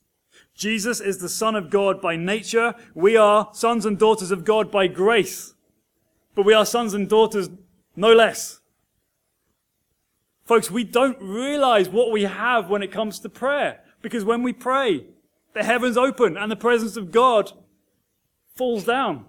Jesus 0.55 0.99
is 0.99 1.19
the 1.19 1.29
Son 1.29 1.55
of 1.55 1.69
God 1.69 2.01
by 2.01 2.15
nature. 2.15 2.73
We 2.95 3.17
are 3.17 3.49
sons 3.53 3.85
and 3.85 3.99
daughters 3.99 4.31
of 4.31 4.43
God 4.43 4.71
by 4.71 4.87
grace. 4.87 5.53
But 6.35 6.45
we 6.45 6.53
are 6.53 6.65
sons 6.65 6.93
and 6.93 7.07
daughters 7.07 7.49
no 7.95 8.13
less. 8.13 8.59
Folks, 10.45 10.69
we 10.69 10.83
don't 10.83 11.17
realize 11.21 11.87
what 11.87 12.11
we 12.11 12.23
have 12.23 12.69
when 12.69 12.83
it 12.83 12.91
comes 12.91 13.19
to 13.19 13.29
prayer. 13.29 13.79
Because 14.01 14.25
when 14.25 14.43
we 14.43 14.51
pray, 14.51 15.05
the 15.53 15.63
heavens 15.63 15.95
open 15.95 16.37
and 16.37 16.51
the 16.51 16.55
presence 16.55 16.97
of 16.97 17.11
God 17.11 17.51
falls 18.55 18.83
down. 18.83 19.25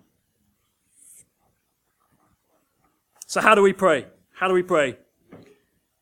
So 3.27 3.40
how 3.40 3.55
do 3.55 3.62
we 3.62 3.73
pray? 3.73 4.07
How 4.33 4.49
do 4.49 4.55
we 4.55 4.62
pray? 4.62 4.97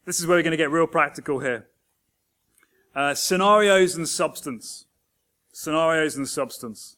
This 0.05 0.19
is 0.19 0.27
where 0.27 0.37
we're 0.37 0.43
going 0.43 0.53
to 0.53 0.57
get 0.57 0.71
real 0.71 0.87
practical 0.87 1.41
here. 1.41 1.67
Uh, 2.95 3.15
scenarios 3.15 3.95
and 3.95 4.09
substance. 4.09 4.87
Scenarios 5.53 6.17
and 6.17 6.29
substance. 6.29 6.97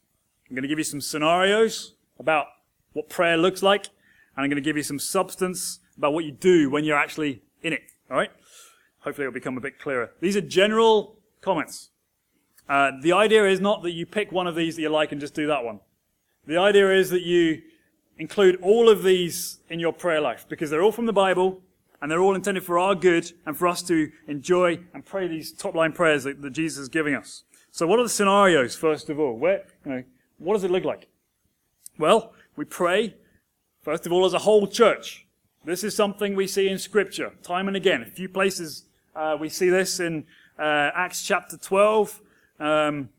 I'm 0.49 0.55
going 0.55 0.63
to 0.63 0.69
give 0.69 0.79
you 0.79 0.85
some 0.85 1.01
scenarios 1.01 1.95
about 2.19 2.47
what 2.93 3.09
prayer 3.09 3.37
looks 3.37 3.63
like, 3.63 3.89
and 4.37 4.45
I'm 4.45 4.51
going 4.51 4.63
to 4.63 4.67
give 4.67 4.77
you 4.77 4.83
some 4.83 4.99
substance 4.99 5.81
about 5.97 6.13
what 6.13 6.25
you 6.25 6.33
do 6.33 6.71
when 6.71 6.85
you're 6.85 6.99
actually 6.99 7.43
in 7.63 7.73
it. 7.73 7.83
All 8.11 8.17
right? 8.17 8.31
Hopefully 9.01 9.27
it'll 9.27 9.35
become 9.35 9.57
a 9.57 9.61
bit 9.61 9.79
clearer. 9.79 10.11
These 10.21 10.37
are 10.37 10.41
general 10.41 11.19
comments. 11.41 11.91
Uh, 12.69 12.93
the 13.03 13.13
idea 13.13 13.47
is 13.47 13.61
not 13.61 13.83
that 13.83 13.93
you 13.93 14.07
pick 14.07 14.33
one 14.33 14.47
of 14.47 14.55
these 14.55 14.77
that 14.77 14.83
you 14.83 14.89
like 14.89 15.13
and 15.13 15.21
just 15.21 15.35
do 15.35 15.47
that 15.47 15.65
one. 15.65 15.81
The 16.47 16.57
idea 16.57 16.93
is 16.93 17.11
that 17.11 17.23
you 17.23 17.63
include 18.19 18.59
all 18.63 18.89
of 18.89 19.03
these 19.03 19.61
in 19.69 19.81
your 19.81 19.93
prayer 19.93 20.21
life 20.21 20.47
because 20.49 20.71
they're 20.71 20.83
all 20.83 20.93
from 20.93 21.07
the 21.07 21.13
Bible 21.13 21.63
and 22.01 22.11
they're 22.11 22.21
all 22.21 22.35
intended 22.35 22.65
for 22.65 22.79
our 22.79 22.95
good 22.95 23.33
and 23.47 23.57
for 23.57 23.67
us 23.67 23.83
to 23.83 24.11
enjoy 24.29 24.79
and 24.93 25.05
pray 25.05 25.27
these 25.27 25.53
top 25.53 25.75
line 25.75 25.93
prayers 25.93 26.25
that, 26.25 26.43
that 26.43 26.51
Jesus 26.51 26.79
is 26.79 26.89
giving 26.89 27.15
us. 27.15 27.45
So 27.71 27.87
what 27.87 27.99
are 27.99 28.03
the 28.03 28.09
scenarios, 28.09 28.77
first 28.77 29.11
of 29.11 29.19
all? 29.19 29.37
Where, 29.37 29.65
you 29.85 29.91
know, 29.91 30.05
what 30.39 30.55
does 30.55 30.65
it 30.65 30.71
look 30.71 30.85
like? 30.85 31.09
Well, 31.99 32.33
we 32.57 32.65
pray, 32.65 33.17
first 33.85 34.07
of 34.07 34.13
all, 34.13 34.25
as 34.25 34.35
a 34.35 34.41
whole 34.41 34.67
church. 34.67 35.27
This 35.65 35.85
is 35.85 35.95
something 35.95 36.35
we 36.35 36.47
see 36.47 36.69
in 36.69 36.79
Scripture 36.79 37.33
time 37.43 37.69
and 37.69 37.77
again. 37.77 38.03
A 38.03 38.07
few 38.07 38.29
places 38.29 38.85
uh, 39.15 39.37
we 39.39 39.49
see 39.49 39.69
this 39.71 40.01
in 40.01 40.25
uh, 40.59 40.91
Acts 40.95 41.25
chapter 41.25 41.57
12. 41.57 42.21
Um, 42.59 43.11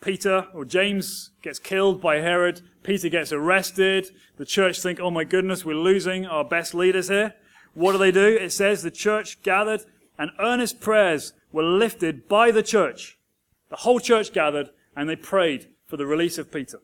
Peter 0.00 0.46
or 0.54 0.64
James 0.64 1.30
gets 1.42 1.58
killed 1.58 2.00
by 2.00 2.16
Herod. 2.16 2.62
Peter 2.82 3.08
gets 3.08 3.32
arrested. 3.32 4.10
The 4.36 4.44
church 4.44 4.80
think, 4.80 5.00
oh 5.00 5.10
my 5.10 5.24
goodness, 5.24 5.64
we're 5.64 5.74
losing 5.74 6.26
our 6.26 6.44
best 6.44 6.74
leaders 6.74 7.08
here. 7.08 7.34
What 7.74 7.92
do 7.92 7.98
they 7.98 8.10
do? 8.10 8.36
It 8.36 8.50
says 8.50 8.82
the 8.82 8.90
church 8.90 9.42
gathered 9.42 9.82
and 10.18 10.30
earnest 10.38 10.80
prayers 10.80 11.32
were 11.52 11.64
lifted 11.64 12.28
by 12.28 12.50
the 12.50 12.62
church. 12.62 13.18
The 13.70 13.76
whole 13.76 14.00
church 14.00 14.32
gathered 14.32 14.70
and 14.96 15.08
they 15.08 15.16
prayed 15.16 15.68
for 15.86 15.96
the 15.96 16.06
release 16.06 16.38
of 16.38 16.52
Peter. 16.52 16.80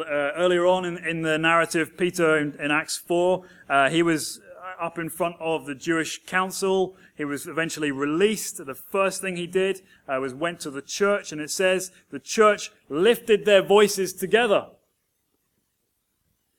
Uh, 0.00 0.32
earlier 0.36 0.66
on 0.66 0.84
in, 0.84 0.98
in, 0.98 1.22
the 1.22 1.38
narrative, 1.38 1.96
Peter 1.96 2.36
in, 2.36 2.54
in 2.60 2.70
Acts 2.70 2.96
4, 2.96 3.44
uh, 3.68 3.88
he 3.88 4.02
was 4.02 4.40
up 4.78 4.98
in 4.98 5.08
front 5.08 5.36
of 5.40 5.66
the 5.66 5.74
Jewish 5.74 6.24
council. 6.26 6.96
He 7.16 7.24
was 7.24 7.46
eventually 7.46 7.90
released. 7.90 8.64
The 8.64 8.74
first 8.74 9.20
thing 9.20 9.36
he 9.36 9.46
did 9.46 9.80
uh, 10.08 10.18
was 10.20 10.34
went 10.34 10.60
to 10.60 10.70
the 10.70 10.82
church, 10.82 11.32
and 11.32 11.40
it 11.40 11.50
says 11.50 11.92
the 12.10 12.18
church 12.18 12.70
lifted 12.88 13.44
their 13.44 13.62
voices 13.62 14.12
together. 14.12 14.66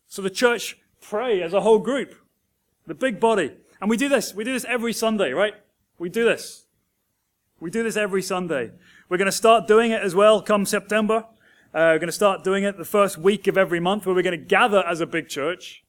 So 0.08 0.22
the 0.22 0.30
church 0.30 0.78
pray 1.02 1.42
as 1.42 1.54
a 1.54 1.62
whole 1.62 1.80
group, 1.80 2.16
the 2.86 2.96
big 2.96 3.20
body. 3.20 3.52
And 3.80 3.90
we 3.90 3.98
do 3.98 4.10
this. 4.10 4.34
We 4.34 4.44
do 4.44 4.54
this 4.54 4.66
every 4.66 4.94
Sunday, 4.94 5.32
right? 5.32 5.54
We 6.00 6.10
do 6.10 6.26
this. 6.26 6.66
We 7.60 7.70
do 7.70 7.84
this 7.84 7.98
every 7.98 8.22
Sunday. 8.22 8.72
We're 9.10 9.18
going 9.18 9.28
to 9.28 9.32
start 9.32 9.68
doing 9.68 9.92
it 9.92 10.02
as 10.02 10.16
well 10.16 10.42
come 10.42 10.66
September. 10.66 11.26
Uh, 11.74 11.94
we're 11.94 12.00
going 12.00 12.08
to 12.08 12.14
start 12.14 12.44
doing 12.44 12.64
it 12.64 12.78
the 12.78 12.86
first 12.86 13.18
week 13.18 13.48
of 13.48 13.58
every 13.58 13.80
month 13.80 14.06
where 14.06 14.16
we're 14.16 14.22
going 14.22 14.40
to 14.40 14.46
gather 14.46 14.86
as 14.88 15.02
a 15.02 15.06
big 15.06 15.28
church. 15.28 15.84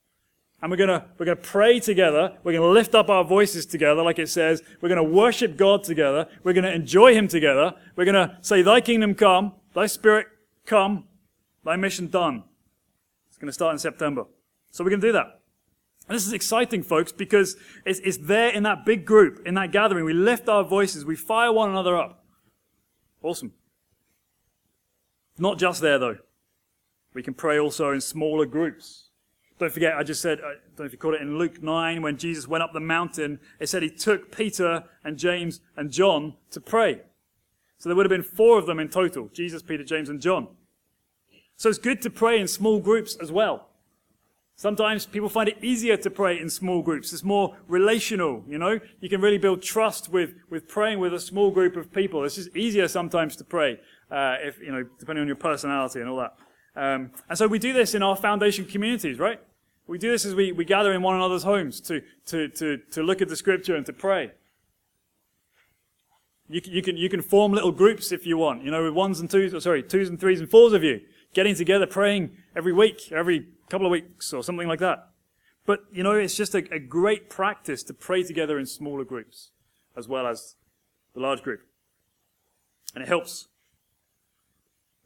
And 0.61 0.69
we're 0.69 0.77
gonna, 0.77 1.05
we're 1.17 1.25
gonna 1.25 1.37
pray 1.37 1.79
together. 1.79 2.37
We're 2.43 2.51
gonna 2.51 2.67
lift 2.67 2.93
up 2.93 3.09
our 3.09 3.23
voices 3.23 3.65
together, 3.65 4.01
like 4.03 4.19
it 4.19 4.27
says. 4.27 4.61
We're 4.81 4.89
gonna 4.89 5.03
worship 5.03 5.55
God 5.55 5.85
together. 5.85 6.27
We're 6.43 6.51
gonna 6.51 6.71
enjoy 6.71 7.13
Him 7.13 7.29
together. 7.29 7.75
We're 7.95 8.03
gonna 8.03 8.37
say, 8.41 8.61
Thy 8.61 8.81
kingdom 8.81 9.15
come, 9.15 9.53
Thy 9.73 9.85
spirit 9.85 10.27
come, 10.65 11.05
Thy 11.63 11.77
mission 11.77 12.07
done. 12.07 12.43
It's 13.29 13.37
gonna 13.37 13.53
start 13.53 13.71
in 13.71 13.79
September. 13.79 14.25
So 14.71 14.83
we're 14.83 14.89
gonna 14.89 15.01
do 15.01 15.13
that. 15.13 15.39
And 16.09 16.15
this 16.15 16.27
is 16.27 16.33
exciting, 16.33 16.83
folks, 16.83 17.13
because 17.13 17.55
it's, 17.85 17.99
it's 17.99 18.17
there 18.17 18.49
in 18.49 18.63
that 18.63 18.83
big 18.83 19.05
group, 19.05 19.45
in 19.45 19.53
that 19.53 19.71
gathering. 19.71 20.03
We 20.03 20.13
lift 20.13 20.49
our 20.49 20.63
voices. 20.65 21.05
We 21.05 21.15
fire 21.15 21.53
one 21.53 21.69
another 21.69 21.95
up. 21.95 22.25
Awesome. 23.21 23.53
Not 25.39 25.57
just 25.57 25.81
there, 25.81 25.97
though. 25.97 26.17
We 27.13 27.23
can 27.23 27.33
pray 27.33 27.59
also 27.59 27.91
in 27.91 28.01
smaller 28.01 28.45
groups. 28.45 29.09
Don't 29.57 29.71
forget, 29.71 29.95
I 29.95 30.03
just 30.03 30.21
said, 30.21 30.39
I 30.39 30.53
don't 30.75 30.79
know 30.79 30.85
if 30.85 30.91
you 30.91 30.97
caught 30.97 31.15
it 31.15 31.21
in 31.21 31.37
Luke 31.37 31.61
9, 31.61 32.01
when 32.01 32.17
Jesus 32.17 32.47
went 32.47 32.63
up 32.63 32.71
the 32.71 32.79
mountain, 32.79 33.39
it 33.59 33.67
said 33.67 33.83
he 33.83 33.89
took 33.89 34.35
Peter 34.35 34.85
and 35.03 35.17
James 35.17 35.59
and 35.75 35.91
John 35.91 36.35
to 36.51 36.61
pray. 36.61 37.01
So 37.77 37.89
there 37.89 37.95
would 37.95 38.05
have 38.05 38.09
been 38.09 38.23
four 38.23 38.59
of 38.59 38.65
them 38.65 38.79
in 38.79 38.89
total 38.89 39.29
Jesus, 39.33 39.61
Peter, 39.61 39.83
James, 39.83 40.09
and 40.09 40.21
John. 40.21 40.47
So 41.57 41.67
it's 41.67 41.77
good 41.77 42.01
to 42.03 42.09
pray 42.09 42.39
in 42.39 42.47
small 42.47 42.79
groups 42.79 43.17
as 43.21 43.31
well. 43.31 43.69
Sometimes 44.55 45.05
people 45.05 45.29
find 45.29 45.47
it 45.47 45.57
easier 45.61 45.95
to 45.95 46.09
pray 46.09 46.37
in 46.37 46.49
small 46.49 46.81
groups. 46.81 47.13
It's 47.13 47.23
more 47.23 47.55
relational, 47.67 48.43
you 48.45 48.57
know? 48.57 48.79
You 48.99 49.09
can 49.09 49.21
really 49.21 49.37
build 49.37 49.61
trust 49.61 50.09
with, 50.09 50.33
with 50.49 50.67
praying 50.67 50.99
with 50.99 51.13
a 51.13 51.19
small 51.19 51.49
group 51.49 51.77
of 51.77 51.93
people. 51.93 52.25
It's 52.25 52.35
just 52.35 52.55
easier 52.55 52.89
sometimes 52.89 53.37
to 53.37 53.45
pray, 53.45 53.79
uh, 54.11 54.35
if, 54.41 54.59
you 54.59 54.71
know, 54.71 54.83
depending 54.99 55.21
on 55.21 55.27
your 55.27 55.35
personality 55.35 55.99
and 55.99 56.09
all 56.09 56.17
that. 56.17 56.35
Um, 56.75 57.11
and 57.27 57.37
so 57.37 57.47
we 57.47 57.59
do 57.59 57.73
this 57.73 57.95
in 57.95 58.03
our 58.03 58.15
foundation 58.15 58.65
communities, 58.65 59.19
right? 59.19 59.39
We 59.87 59.97
do 59.97 60.11
this 60.11 60.25
as 60.25 60.35
we, 60.35 60.51
we 60.51 60.65
gather 60.65 60.93
in 60.93 61.01
one 61.01 61.15
another's 61.15 61.43
homes 61.43 61.81
to, 61.81 62.01
to, 62.27 62.47
to, 62.49 62.77
to 62.91 63.03
look 63.03 63.21
at 63.21 63.27
the 63.27 63.35
scripture 63.35 63.75
and 63.75 63.85
to 63.87 63.93
pray. 63.93 64.31
You 66.47 66.61
can, 66.61 66.73
you, 66.73 66.81
can, 66.81 66.97
you 66.97 67.09
can 67.09 67.21
form 67.21 67.53
little 67.53 67.71
groups 67.71 68.11
if 68.11 68.25
you 68.25 68.37
want, 68.37 68.63
you 68.63 68.71
know, 68.71 68.83
with 68.83 68.93
ones 68.93 69.19
and 69.19 69.29
twos, 69.29 69.53
or 69.53 69.59
sorry, 69.59 69.83
twos 69.83 70.09
and 70.09 70.19
threes 70.19 70.39
and 70.39 70.49
fours 70.49 70.73
of 70.73 70.83
you, 70.83 71.01
getting 71.33 71.55
together, 71.55 71.85
praying 71.85 72.37
every 72.55 72.73
week, 72.73 73.11
every 73.11 73.47
couple 73.69 73.85
of 73.85 73.91
weeks, 73.91 74.33
or 74.33 74.43
something 74.43 74.67
like 74.67 74.79
that. 74.79 75.09
But, 75.65 75.81
you 75.91 76.01
know, 76.01 76.13
it's 76.13 76.35
just 76.35 76.55
a, 76.55 76.63
a 76.73 76.79
great 76.79 77.29
practice 77.29 77.83
to 77.83 77.93
pray 77.93 78.23
together 78.23 78.57
in 78.57 78.65
smaller 78.65 79.03
groups, 79.03 79.51
as 79.95 80.07
well 80.07 80.25
as 80.25 80.55
the 81.13 81.19
large 81.19 81.43
group. 81.43 81.61
And 82.95 83.03
it 83.03 83.07
helps. 83.07 83.47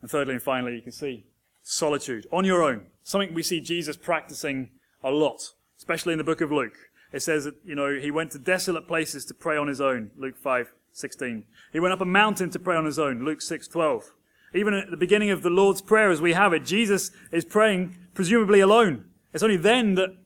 And 0.04 0.12
thirdly 0.12 0.34
and 0.34 0.44
finally, 0.44 0.76
you 0.76 0.82
can 0.82 0.92
see 0.92 1.24
solitude 1.62 2.28
on 2.30 2.44
your 2.44 2.62
own. 2.62 2.88
Something 3.04 3.34
we 3.34 3.42
see 3.42 3.62
Jesus 3.62 3.96
practicing 3.96 4.70
a 5.02 5.10
lot, 5.10 5.42
especially 5.78 6.12
in 6.12 6.18
the 6.18 6.26
book 6.26 6.42
of 6.42 6.52
Luke. 6.52 6.76
It 7.14 7.22
says 7.22 7.46
that, 7.46 7.56
you 7.64 7.74
know, 7.74 7.98
he 7.98 8.12
went 8.12 8.32
to 8.32 8.38
desolate 8.38 8.86
places 8.86 9.24
to 9.26 9.34
pray 9.34 9.56
on 9.56 9.70
his 9.70 9.80
own, 9.80 10.12
Luke 10.18 10.36
5, 10.36 10.74
16. 10.92 11.46
He 11.72 11.80
went 11.80 11.94
up 11.94 12.02
a 12.02 12.06
mountain 12.06 12.50
to 12.50 12.60
pray 12.60 12.76
on 12.76 12.84
his 12.84 13.00
own, 13.00 13.24
Luke 13.24 13.42
6, 13.42 13.66
12. 13.70 14.12
Even 14.54 14.74
at 14.74 14.92
the 14.92 14.98
beginning 14.98 15.30
of 15.30 15.42
the 15.42 15.50
Lord's 15.50 15.82
Prayer, 15.82 16.12
as 16.12 16.20
we 16.20 16.34
have 16.34 16.52
it, 16.52 16.66
Jesus 16.66 17.12
is 17.32 17.46
praying 17.46 17.96
presumably 18.14 18.60
alone. 18.60 19.06
It's 19.34 19.42
only 19.42 19.56
then 19.56 19.96
that 19.96 20.18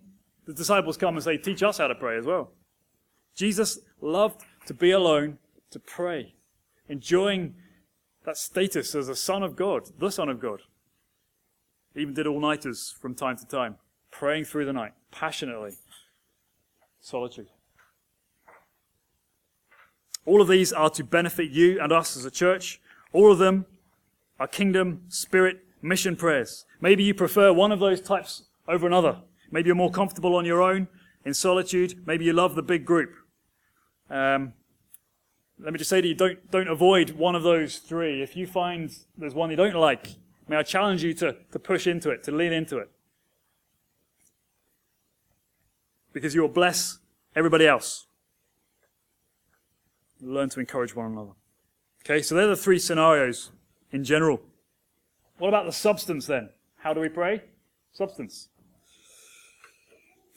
the 0.48 0.54
disciples 0.54 0.98
come 0.98 1.14
and 1.14 1.24
say, 1.24 1.38
teach 1.38 1.62
us 1.62 1.78
how 1.78 1.86
to 1.86 1.94
pray 1.94 2.18
as 2.18 2.26
well. 2.26 2.50
Jesus 3.36 3.78
loved 4.02 4.42
to 4.66 4.74
be 4.74 4.90
alone 4.90 5.38
to 5.70 5.80
pray, 5.80 6.34
enjoying 6.90 7.54
that 8.28 8.38
status 8.38 8.94
as 8.94 9.08
a 9.08 9.16
son 9.16 9.42
of 9.42 9.56
God, 9.56 9.90
the 10.00 10.12
son 10.12 10.28
of 10.28 10.42
God. 10.42 10.64
He 11.94 12.02
Even 12.02 12.14
did 12.14 12.28
all 12.28 12.42
nighters 12.42 12.94
from 13.00 13.16
time 13.16 13.38
to 13.38 13.48
time, 13.48 13.78
praying 14.12 14.44
through 14.44 14.66
the 14.66 14.74
night, 14.74 14.92
passionately. 15.12 15.76
Solitude. 17.00 17.48
All 20.26 20.42
of 20.42 20.50
these 20.50 20.74
are 20.74 20.90
to 20.90 21.06
benefit 21.06 21.52
you 21.52 21.80
and 21.80 21.94
us 21.94 22.18
as 22.18 22.26
a 22.26 22.30
church. 22.30 22.82
All 23.14 23.32
of 23.32 23.38
them 23.38 23.66
are 24.42 24.48
kingdom, 24.48 25.04
spirit, 25.08 25.64
mission 25.82 26.18
prayers. 26.18 26.66
Maybe 26.82 27.06
you 27.06 27.14
prefer 27.14 27.54
one 27.54 27.72
of 27.72 27.80
those 27.80 28.02
types 28.02 28.44
over 28.68 28.86
another. 28.86 29.22
Maybe 29.52 29.68
you're 29.68 29.76
more 29.76 29.90
comfortable 29.90 30.36
on 30.36 30.44
your 30.44 30.62
own 30.62 30.90
in 31.24 31.34
solitude. 31.34 32.06
Maybe 32.06 32.26
you 32.26 32.34
love 32.34 32.56
the 32.56 32.62
big 32.62 32.84
group. 32.84 33.14
Um, 34.10 34.52
let 35.60 35.74
me 35.74 35.80
just 35.80 35.90
say 35.90 36.02
to 36.02 36.08
you, 36.08 36.14
don't, 36.14 36.52
don't 36.52 36.68
avoid 36.68 37.12
one 37.12 37.36
of 37.36 37.44
those 37.44 37.78
three. 37.78 38.22
If 38.22 38.36
you 38.36 38.46
find 38.46 38.96
there's 39.18 39.34
one 39.34 39.50
you 39.50 39.56
don't 39.56 39.76
like, 39.76 40.10
may 40.48 40.56
I 40.56 40.64
challenge 40.64 41.04
you 41.04 41.14
to, 41.16 41.36
to 41.52 41.60
push 41.60 41.88
into 41.88 42.10
it, 42.12 42.24
to 42.24 42.32
lean 42.32 42.54
into 42.54 42.78
it. 42.78 42.90
Because 46.14 46.36
you 46.36 46.42
will 46.42 46.48
bless 46.48 47.00
everybody 47.36 47.68
else. 47.68 48.06
Learn 50.22 50.50
to 50.50 50.60
encourage 50.60 50.96
one 50.96 51.12
another. 51.12 51.32
Okay, 52.04 52.22
so 52.22 52.36
they're 52.36 52.48
the 52.48 52.56
three 52.56 52.80
scenarios 52.80 53.52
in 53.92 54.04
general. 54.04 54.42
What 55.38 55.50
about 55.50 55.66
the 55.66 55.74
substance 55.74 56.26
then? 56.26 56.50
How 56.78 56.94
do 56.94 57.02
we 57.02 57.10
pray? 57.10 57.44
Substance. 57.94 58.50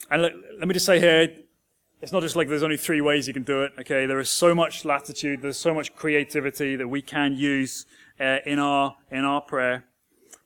And 0.09 0.21
let, 0.21 0.33
let 0.59 0.67
me 0.67 0.73
just 0.73 0.85
say 0.85 0.99
here, 0.99 1.29
it's 2.01 2.11
not 2.11 2.21
just 2.21 2.35
like 2.35 2.47
there's 2.47 2.63
only 2.63 2.77
three 2.77 3.01
ways 3.01 3.27
you 3.27 3.33
can 3.33 3.43
do 3.43 3.63
it. 3.63 3.73
Okay, 3.79 4.05
there 4.05 4.19
is 4.19 4.29
so 4.29 4.55
much 4.55 4.85
latitude, 4.85 5.41
there's 5.41 5.57
so 5.57 5.73
much 5.73 5.95
creativity 5.95 6.75
that 6.75 6.87
we 6.87 7.01
can 7.01 7.33
use 7.33 7.85
uh, 8.19 8.37
in 8.45 8.59
our 8.59 8.95
in 9.11 9.23
our 9.23 9.41
prayer. 9.41 9.85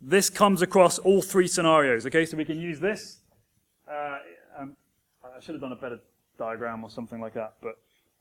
This 0.01 0.29
comes 0.29 0.61
across 0.61 0.99
all 0.99 1.21
three 1.21 1.47
scenarios. 1.47 2.05
Okay, 2.05 2.25
so 2.25 2.37
we 2.37 2.45
can 2.45 2.59
use 2.59 2.79
this. 2.79 3.19
Uh, 3.89 4.17
um, 4.59 4.75
I 5.23 5.39
should 5.39 5.55
have 5.55 5.61
done 5.61 5.71
a 5.71 5.75
better 5.75 5.99
diagram 6.37 6.83
or 6.83 6.89
something 6.89 7.21
like 7.21 7.33
that, 7.33 7.53
but 7.61 7.75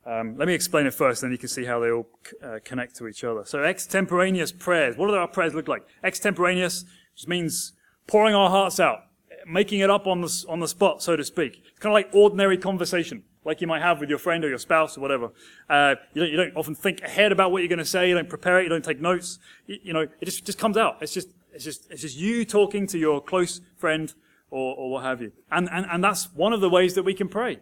um, 0.07 0.37
let 0.37 0.47
me 0.47 0.55
explain 0.55 0.87
it 0.87 0.93
first, 0.93 1.23
then 1.23 1.33
you 1.33 1.39
can 1.39 1.49
see 1.49 1.65
how 1.65 1.81
they 1.81 1.91
all 1.91 2.07
uh, 2.43 2.59
connect 2.63 2.95
to 2.97 3.09
each 3.09 3.25
other. 3.25 3.45
So 3.45 3.65
extemporaneous 3.65 4.53
prayers. 4.53 4.97
What 4.97 5.09
do 5.09 5.15
our 5.15 5.27
prayers 5.27 5.55
look 5.55 5.67
like? 5.67 5.87
Extemporaneous 6.03 6.85
just 7.17 7.29
means 7.29 7.73
pouring 8.07 8.35
our 8.35 8.51
hearts 8.51 8.79
out, 8.79 9.01
making 9.47 9.81
it 9.81 9.91
up 9.91 10.07
on 10.07 10.21
the, 10.21 10.45
on 10.49 10.61
the 10.61 10.69
spot, 10.69 11.03
so 11.03 11.17
to 11.17 11.25
speak. 11.25 11.63
It's 11.69 11.79
kind 11.79 11.93
of 11.93 11.95
like 11.95 12.11
ordinary 12.15 12.59
conversation, 12.59 13.25
like 13.45 13.61
you 13.61 13.67
might 13.67 13.83
have 13.83 14.01
with 14.01 14.09
your 14.09 14.19
friend 14.19 14.45
or 14.45 14.49
your 14.49 14.59
spouse 14.59 14.97
or 14.97 15.01
whatever. 15.01 15.31
Uh, 15.69 15.97
you, 16.13 16.23
don't, 16.23 16.31
you 16.31 16.37
don't 16.37 16.57
often 16.57 16.75
think 16.75 17.03
ahead 17.03 17.33
about 17.33 17.53
what 17.53 17.59
you're 17.59 17.69
going 17.69 17.79
to 17.79 17.85
say. 17.85 18.09
You 18.09 18.15
don't 18.15 18.29
prepare 18.29 18.61
it. 18.61 18.65
You 18.65 18.69
don't 18.69 18.85
take 18.85 19.01
notes. 19.01 19.39
You, 19.67 19.79
you 19.83 19.93
know, 19.93 20.03
it 20.03 20.25
just, 20.25 20.45
just 20.45 20.59
comes 20.59 20.77
out. 20.77 20.99
It's 21.01 21.13
just, 21.13 21.29
it's 21.53 21.65
just, 21.65 21.91
it's 21.91 22.03
just 22.03 22.17
you 22.17 22.45
talking 22.45 22.87
to 22.89 22.99
your 22.99 23.21
close 23.21 23.61
friend 23.77 24.13
or, 24.51 24.75
or 24.77 24.91
what 24.91 25.05
have 25.05 25.21
you. 25.21 25.33
And, 25.51 25.69
and, 25.71 25.87
and 25.91 26.03
that's 26.03 26.33
one 26.35 26.53
of 26.53 26.61
the 26.61 26.71
ways 26.71 26.95
that 26.95 27.03
we 27.03 27.15
can 27.15 27.29
pray. 27.29 27.61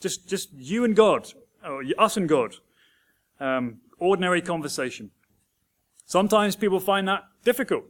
Just, 0.00 0.28
just 0.28 0.52
you 0.52 0.84
and 0.84 0.94
God, 0.94 1.32
or 1.64 1.82
us 1.98 2.16
and 2.16 2.28
God. 2.28 2.56
Um, 3.40 3.78
ordinary 3.98 4.42
conversation. 4.42 5.10
Sometimes 6.04 6.56
people 6.56 6.80
find 6.80 7.08
that 7.08 7.24
difficult 7.44 7.84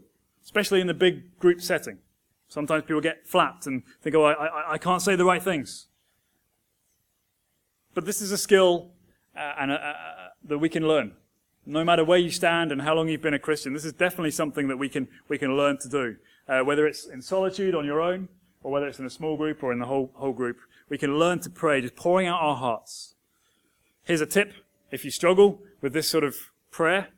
especially 0.44 0.80
in 0.80 0.86
the 0.86 0.94
big 0.94 1.38
group 1.38 1.60
setting. 1.60 1.98
Sometimes 2.48 2.84
people 2.84 3.00
get 3.00 3.26
flapped 3.26 3.66
and 3.66 3.82
think, 4.02 4.14
oh, 4.14 4.24
I, 4.24 4.32
I, 4.32 4.72
I 4.72 4.78
can't 4.78 5.02
say 5.02 5.16
the 5.16 5.24
right 5.24 5.42
things. 5.42 5.86
But 7.94 8.04
this 8.04 8.20
is 8.20 8.32
a 8.32 8.38
skill 8.38 8.90
uh, 9.36 9.54
and, 9.58 9.70
uh, 9.70 9.74
uh, 9.74 10.04
that 10.44 10.58
we 10.58 10.68
can 10.68 10.86
learn. 10.86 11.12
No 11.66 11.84
matter 11.84 12.04
where 12.04 12.18
you 12.18 12.30
stand 12.30 12.72
and 12.72 12.82
how 12.82 12.94
long 12.94 13.08
you've 13.08 13.22
been 13.22 13.34
a 13.34 13.38
Christian, 13.38 13.72
this 13.72 13.84
is 13.84 13.92
definitely 13.92 14.30
something 14.30 14.68
that 14.68 14.76
we 14.76 14.88
can, 14.88 15.08
we 15.28 15.38
can 15.38 15.56
learn 15.56 15.78
to 15.78 15.88
do. 15.88 16.16
Uh, 16.46 16.60
whether 16.60 16.86
it's 16.86 17.06
in 17.06 17.22
solitude 17.22 17.74
on 17.74 17.86
your 17.86 18.02
own, 18.02 18.28
or 18.62 18.70
whether 18.72 18.88
it's 18.88 18.98
in 18.98 19.06
a 19.06 19.10
small 19.10 19.36
group 19.36 19.62
or 19.62 19.72
in 19.72 19.78
the 19.78 19.86
whole, 19.86 20.10
whole 20.14 20.32
group, 20.32 20.56
we 20.88 20.98
can 20.98 21.18
learn 21.18 21.38
to 21.40 21.50
pray, 21.50 21.80
just 21.80 21.94
pouring 21.94 22.26
out 22.26 22.40
our 22.40 22.56
hearts. 22.56 23.14
Here's 24.02 24.20
a 24.20 24.26
tip. 24.26 24.52
If 24.90 25.04
you 25.04 25.10
struggle 25.10 25.60
with 25.80 25.92
this 25.92 26.08
sort 26.08 26.24
of 26.24 26.36
prayer, 26.70 27.08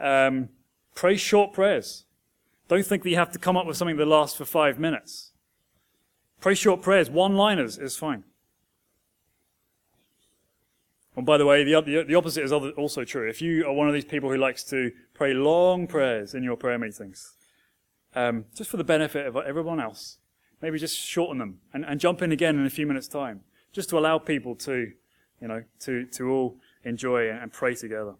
um, 0.00 0.48
pray 0.94 1.16
short 1.16 1.52
prayers. 1.52 2.05
Don't 2.68 2.84
think 2.84 3.02
that 3.04 3.10
you 3.10 3.16
have 3.16 3.32
to 3.32 3.38
come 3.38 3.56
up 3.56 3.66
with 3.66 3.76
something 3.76 3.96
that 3.96 4.06
lasts 4.06 4.36
for 4.36 4.44
five 4.44 4.78
minutes. 4.78 5.32
Pray 6.40 6.54
short 6.54 6.82
prayers, 6.82 7.08
one 7.08 7.36
liners 7.36 7.78
is 7.78 7.96
fine. 7.96 8.24
And 11.16 11.24
by 11.24 11.38
the 11.38 11.46
way, 11.46 11.64
the, 11.64 12.04
the, 12.06 12.14
opposite 12.14 12.44
is 12.44 12.52
also 12.52 13.04
true. 13.04 13.26
If 13.28 13.40
you 13.40 13.66
are 13.66 13.72
one 13.72 13.88
of 13.88 13.94
these 13.94 14.04
people 14.04 14.30
who 14.30 14.36
likes 14.36 14.62
to 14.64 14.92
pray 15.14 15.32
long 15.32 15.86
prayers 15.86 16.34
in 16.34 16.42
your 16.42 16.56
prayer 16.56 16.78
meetings, 16.78 17.36
um, 18.14 18.44
just 18.54 18.70
for 18.70 18.76
the 18.76 18.84
benefit 18.84 19.26
of 19.26 19.36
everyone 19.36 19.80
else, 19.80 20.18
maybe 20.60 20.78
just 20.78 20.98
shorten 20.98 21.38
them 21.38 21.60
and, 21.72 21.86
and 21.86 22.00
jump 22.00 22.20
in 22.20 22.32
again 22.32 22.58
in 22.58 22.66
a 22.66 22.70
few 22.70 22.86
minutes' 22.86 23.08
time, 23.08 23.40
just 23.72 23.88
to 23.90 23.98
allow 23.98 24.18
people 24.18 24.54
to, 24.56 24.92
you 25.40 25.48
know, 25.48 25.62
to, 25.80 26.04
to 26.06 26.30
all 26.30 26.58
enjoy 26.84 27.30
and 27.30 27.50
pray 27.50 27.74
together. 27.74 28.14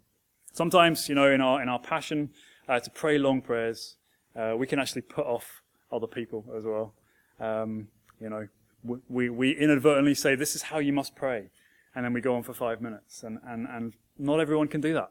Sometimes, 0.55 1.07
you 1.07 1.15
know, 1.15 1.31
in 1.31 1.43
our, 1.43 1.61
in 1.61 1.69
our 1.69 1.79
passion 1.79 2.31
uh, 2.67 2.81
to 2.81 2.91
pray 2.91 3.19
long 3.19 3.43
prayers, 3.43 3.97
uh, 4.37 4.55
we 4.57 4.67
can 4.67 4.79
actually 4.79 5.03
put 5.03 5.27
off 5.27 5.63
other 5.91 6.07
people 6.07 6.45
as 6.57 6.65
well. 6.65 6.95
Um, 7.41 7.89
you 8.21 8.29
know, 8.29 8.49
we, 9.09 9.31
we 9.31 9.53
inadvertently 9.53 10.15
say, 10.15 10.35
this 10.35 10.55
is 10.55 10.63
how 10.63 10.79
you 10.79 10.93
must 10.93 11.17
pray. 11.17 11.51
And 11.95 12.05
then 12.05 12.13
we 12.13 12.21
go 12.21 12.37
on 12.37 12.43
for 12.43 12.53
five 12.53 12.81
minutes. 12.81 13.23
And, 13.23 13.39
and, 13.47 13.67
and 13.67 13.95
not 14.19 14.41
everyone 14.41 14.69
can 14.69 14.81
do 14.81 14.93
that. 14.95 15.11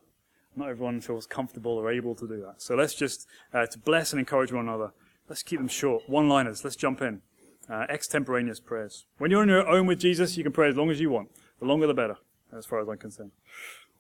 Not 0.55 0.69
everyone 0.69 1.01
feels 1.01 1.25
comfortable 1.25 1.73
or 1.73 1.91
able 1.91 2.15
to 2.15 2.27
do 2.27 2.41
that. 2.41 2.61
So 2.61 2.75
let's 2.75 2.95
just, 2.95 3.27
uh, 3.53 3.65
to 3.65 3.79
bless 3.79 4.13
and 4.13 4.19
encourage 4.19 4.51
one 4.51 4.67
another, 4.67 4.91
let's 5.27 5.43
keep 5.43 5.59
them 5.59 5.67
short. 5.67 6.03
One 6.07 6.29
liners. 6.29 6.63
Let's 6.63 6.75
jump 6.75 7.01
in. 7.01 7.21
Uh, 7.69 7.85
extemporaneous 7.89 8.59
prayers. 8.59 9.05
When 9.17 9.31
you're 9.31 9.41
on 9.41 9.49
your 9.49 9.67
own 9.67 9.87
with 9.87 9.99
Jesus, 9.99 10.37
you 10.37 10.43
can 10.43 10.51
pray 10.51 10.69
as 10.69 10.75
long 10.75 10.91
as 10.91 11.01
you 11.01 11.09
want. 11.09 11.29
The 11.59 11.65
longer 11.65 11.87
the 11.87 11.93
better, 11.93 12.17
as 12.55 12.65
far 12.65 12.79
as 12.79 12.87
I'm 12.87 12.97
concerned. 12.97 13.31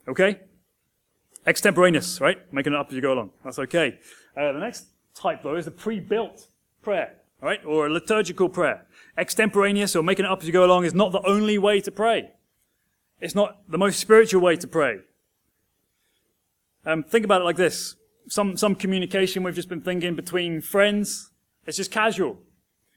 Okay? 0.07 0.41
Extemporaneous, 1.47 2.21
right? 2.21 2.37
Making 2.53 2.73
it 2.73 2.79
up 2.79 2.87
as 2.89 2.93
you 2.93 3.01
go 3.01 3.13
along. 3.13 3.31
That's 3.43 3.57
okay. 3.59 3.99
Uh, 4.37 4.51
the 4.51 4.59
next 4.59 4.85
type, 5.15 5.43
though, 5.43 5.55
is 5.55 5.65
the 5.65 5.71
pre-built 5.71 6.47
prayer, 6.81 7.13
right? 7.41 7.63
Or 7.65 7.87
a 7.87 7.89
liturgical 7.89 8.49
prayer. 8.49 8.85
Extemporaneous 9.17 9.95
or 9.95 10.03
making 10.03 10.25
it 10.25 10.31
up 10.31 10.41
as 10.41 10.47
you 10.47 10.53
go 10.53 10.65
along 10.65 10.85
is 10.85 10.93
not 10.93 11.11
the 11.11 11.25
only 11.25 11.57
way 11.57 11.81
to 11.81 11.91
pray. 11.91 12.31
It's 13.21 13.35
not 13.35 13.57
the 13.69 13.77
most 13.77 13.99
spiritual 13.99 14.41
way 14.41 14.57
to 14.57 14.67
pray. 14.67 14.99
Um, 16.85 17.03
think 17.03 17.25
about 17.25 17.41
it 17.41 17.45
like 17.45 17.55
this. 17.55 17.95
Some, 18.27 18.57
some 18.57 18.75
communication 18.75 19.43
we've 19.43 19.55
just 19.55 19.69
been 19.69 19.81
thinking 19.81 20.15
between 20.15 20.61
friends, 20.61 21.31
it's 21.65 21.77
just 21.77 21.91
casual. 21.91 22.37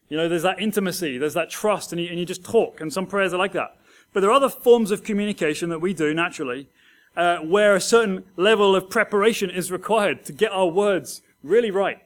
You 0.08 0.16
know, 0.16 0.28
there's 0.28 0.42
that 0.42 0.60
intimacy, 0.60 1.18
there's 1.18 1.34
that 1.34 1.50
trust, 1.50 1.92
and 1.92 2.00
you, 2.00 2.08
and 2.08 2.18
you 2.18 2.24
just 2.24 2.44
talk, 2.44 2.80
and 2.80 2.92
some 2.92 3.06
prayers 3.06 3.32
are 3.34 3.38
like 3.38 3.52
that. 3.52 3.76
But 4.12 4.20
there 4.20 4.30
are 4.30 4.34
other 4.34 4.48
forms 4.48 4.90
of 4.90 5.04
communication 5.04 5.68
that 5.68 5.80
we 5.80 5.92
do 5.92 6.14
naturally, 6.14 6.68
uh, 7.16 7.38
where 7.38 7.74
a 7.74 7.80
certain 7.80 8.24
level 8.36 8.74
of 8.74 8.88
preparation 8.88 9.50
is 9.50 9.70
required 9.70 10.24
to 10.24 10.32
get 10.32 10.50
our 10.50 10.66
words 10.66 11.22
really 11.42 11.70
right. 11.70 11.98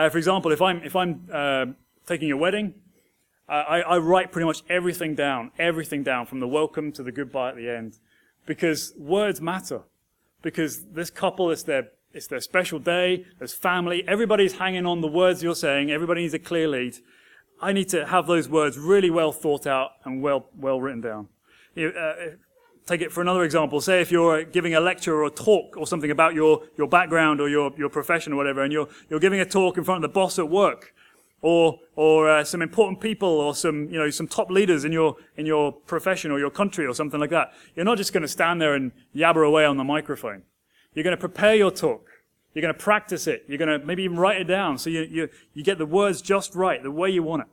Uh, 0.00 0.08
for 0.08 0.16
example, 0.16 0.50
if 0.50 0.62
I'm, 0.62 0.82
if 0.82 0.96
I'm 0.96 1.28
uh, 1.30 1.66
taking 2.06 2.32
a 2.32 2.36
wedding, 2.36 2.72
uh, 3.46 3.52
I, 3.52 3.80
I 3.80 3.98
write 3.98 4.32
pretty 4.32 4.46
much 4.46 4.62
everything 4.70 5.14
down, 5.14 5.50
everything 5.58 6.02
down, 6.02 6.24
from 6.24 6.40
the 6.40 6.48
welcome 6.48 6.90
to 6.92 7.02
the 7.02 7.12
goodbye 7.12 7.50
at 7.50 7.56
the 7.56 7.68
end, 7.68 7.98
because 8.46 8.94
words 8.96 9.42
matter. 9.42 9.82
Because 10.40 10.86
this 10.86 11.10
couple, 11.10 11.50
it's 11.50 11.64
their, 11.64 11.90
it's 12.14 12.28
their 12.28 12.40
special 12.40 12.78
day, 12.78 13.26
there's 13.38 13.52
family, 13.52 14.02
everybody's 14.08 14.54
hanging 14.54 14.86
on 14.86 15.02
the 15.02 15.06
words 15.06 15.42
you're 15.42 15.54
saying, 15.54 15.90
everybody 15.90 16.22
needs 16.22 16.32
a 16.32 16.38
clear 16.38 16.66
lead. 16.66 16.96
I 17.60 17.74
need 17.74 17.90
to 17.90 18.06
have 18.06 18.26
those 18.26 18.48
words 18.48 18.78
really 18.78 19.10
well 19.10 19.32
thought 19.32 19.66
out 19.66 19.90
and 20.06 20.22
well, 20.22 20.46
well 20.56 20.80
written 20.80 21.02
down. 21.02 21.28
You, 21.74 21.90
uh, 21.90 22.14
take 22.86 23.00
it 23.00 23.12
for 23.12 23.20
another 23.20 23.44
example. 23.44 23.80
Say 23.80 24.00
if 24.00 24.10
you're 24.10 24.44
giving 24.44 24.74
a 24.74 24.80
lecture 24.80 25.14
or 25.14 25.24
a 25.24 25.30
talk 25.30 25.76
or 25.76 25.86
something 25.86 26.10
about 26.10 26.34
your, 26.34 26.62
your 26.76 26.88
background 26.88 27.40
or 27.40 27.48
your, 27.48 27.72
your 27.76 27.88
profession 27.88 28.32
or 28.32 28.36
whatever, 28.36 28.62
and 28.62 28.72
you're, 28.72 28.88
you're 29.08 29.20
giving 29.20 29.40
a 29.40 29.44
talk 29.44 29.78
in 29.78 29.84
front 29.84 30.04
of 30.04 30.10
the 30.10 30.12
boss 30.12 30.38
at 30.38 30.48
work, 30.48 30.94
or, 31.42 31.78
or 31.96 32.28
uh, 32.28 32.44
some 32.44 32.60
important 32.60 33.00
people 33.00 33.28
or 33.28 33.54
some, 33.54 33.88
you 33.88 33.98
know, 33.98 34.10
some 34.10 34.28
top 34.28 34.50
leaders 34.50 34.84
in 34.84 34.92
your, 34.92 35.16
in 35.36 35.46
your 35.46 35.72
profession 35.72 36.30
or 36.30 36.38
your 36.38 36.50
country 36.50 36.86
or 36.86 36.94
something 36.94 37.18
like 37.18 37.30
that. 37.30 37.52
You're 37.74 37.86
not 37.86 37.96
just 37.96 38.12
going 38.12 38.22
to 38.22 38.28
stand 38.28 38.60
there 38.60 38.74
and 38.74 38.92
yabber 39.16 39.46
away 39.46 39.64
on 39.64 39.76
the 39.78 39.84
microphone. 39.84 40.42
You're 40.92 41.04
going 41.04 41.16
to 41.16 41.20
prepare 41.20 41.54
your 41.54 41.70
talk. 41.70 42.06
You're 42.52 42.62
going 42.62 42.74
to 42.74 42.78
practice 42.78 43.26
it. 43.26 43.44
You're 43.48 43.58
going 43.58 43.80
to 43.80 43.86
maybe 43.86 44.02
even 44.02 44.18
write 44.18 44.40
it 44.40 44.44
down 44.44 44.76
so 44.76 44.90
you, 44.90 45.02
you, 45.02 45.28
you 45.54 45.64
get 45.64 45.78
the 45.78 45.86
words 45.86 46.20
just 46.20 46.54
right, 46.54 46.82
the 46.82 46.90
way 46.90 47.08
you 47.08 47.22
want 47.22 47.42
it. 47.42 47.48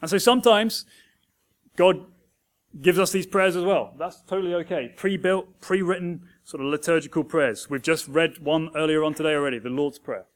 And 0.00 0.08
so 0.08 0.16
sometimes 0.16 0.86
God 1.76 2.06
gives 2.80 2.98
us 2.98 3.12
these 3.12 3.26
prayers 3.26 3.56
as 3.56 3.64
well. 3.64 3.94
That's 3.98 4.20
totally 4.22 4.54
okay. 4.54 4.92
Pre-built, 4.96 5.60
pre-written 5.60 6.22
sort 6.44 6.62
of 6.62 6.68
liturgical 6.68 7.24
prayers. 7.24 7.68
We've 7.70 7.82
just 7.82 8.08
read 8.08 8.38
one 8.38 8.70
earlier 8.74 9.04
on 9.04 9.14
today 9.14 9.34
already, 9.34 9.58
the 9.58 9.70
Lord's 9.70 9.98
Prayer. 9.98 10.26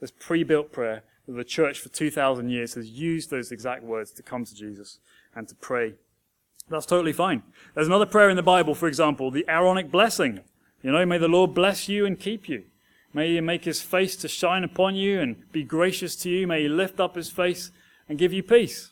This 0.00 0.10
pre-built 0.10 0.72
prayer 0.72 1.04
that 1.26 1.32
the 1.32 1.44
church 1.44 1.78
for 1.78 1.88
2,000 1.88 2.48
years 2.48 2.74
has 2.74 2.88
used 2.88 3.30
those 3.30 3.52
exact 3.52 3.84
words 3.84 4.10
to 4.12 4.22
come 4.22 4.44
to 4.44 4.54
Jesus 4.54 4.98
and 5.34 5.46
to 5.48 5.54
pray. 5.54 5.94
That's 6.68 6.86
totally 6.86 7.12
fine. 7.12 7.42
There's 7.74 7.86
another 7.86 8.06
prayer 8.06 8.30
in 8.30 8.36
the 8.36 8.42
Bible, 8.42 8.74
for 8.74 8.88
example, 8.88 9.30
the 9.30 9.44
Aaronic 9.48 9.90
blessing. 9.90 10.40
You 10.82 10.92
know, 10.92 11.06
may 11.06 11.18
the 11.18 11.28
Lord 11.28 11.54
bless 11.54 11.88
you 11.88 12.06
and 12.06 12.18
keep 12.18 12.48
you. 12.48 12.64
May 13.14 13.34
he 13.34 13.40
make 13.40 13.64
his 13.64 13.82
face 13.82 14.16
to 14.16 14.28
shine 14.28 14.64
upon 14.64 14.94
you 14.94 15.20
and 15.20 15.50
be 15.52 15.64
gracious 15.64 16.16
to 16.16 16.30
you. 16.30 16.46
May 16.46 16.62
he 16.62 16.68
lift 16.68 16.98
up 16.98 17.14
his 17.14 17.30
face 17.30 17.70
and 18.08 18.18
give 18.18 18.32
you 18.32 18.42
peace. 18.42 18.91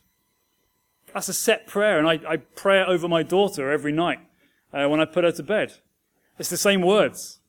That's 1.12 1.28
a 1.28 1.34
set 1.34 1.66
prayer, 1.66 1.98
and 1.98 2.06
I, 2.06 2.20
I 2.28 2.36
pray 2.36 2.80
it 2.80 2.88
over 2.88 3.08
my 3.08 3.22
daughter 3.22 3.70
every 3.70 3.92
night 3.92 4.20
uh, 4.72 4.88
when 4.88 5.00
I 5.00 5.04
put 5.04 5.24
her 5.24 5.32
to 5.32 5.42
bed. 5.42 5.74
It's 6.38 6.50
the 6.50 6.56
same 6.56 6.82
words, 6.82 7.40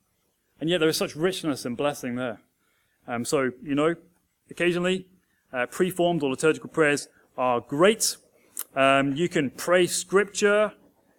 and 0.59 0.69
yet 0.69 0.79
there 0.79 0.89
is 0.89 0.97
such 0.97 1.15
richness 1.15 1.65
and 1.65 1.77
blessing 1.77 2.15
there. 2.15 2.41
Um, 3.07 3.25
so, 3.25 3.51
you 3.63 3.75
know, 3.75 3.95
occasionally, 4.49 5.07
uh, 5.53 5.65
preformed 5.67 6.23
or 6.23 6.29
liturgical 6.29 6.69
prayers 6.69 7.07
are 7.37 7.61
great. 7.61 8.17
Um, 8.75 9.15
you 9.15 9.29
can 9.29 9.49
pray 9.49 9.87
scripture. 9.87 10.73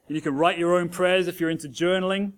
You 0.09 0.21
can 0.21 0.35
write 0.35 0.59
your 0.59 0.77
own 0.77 0.89
prayers 0.89 1.29
if 1.29 1.41
you're 1.41 1.51
into 1.51 1.69
journaling. 1.69 2.33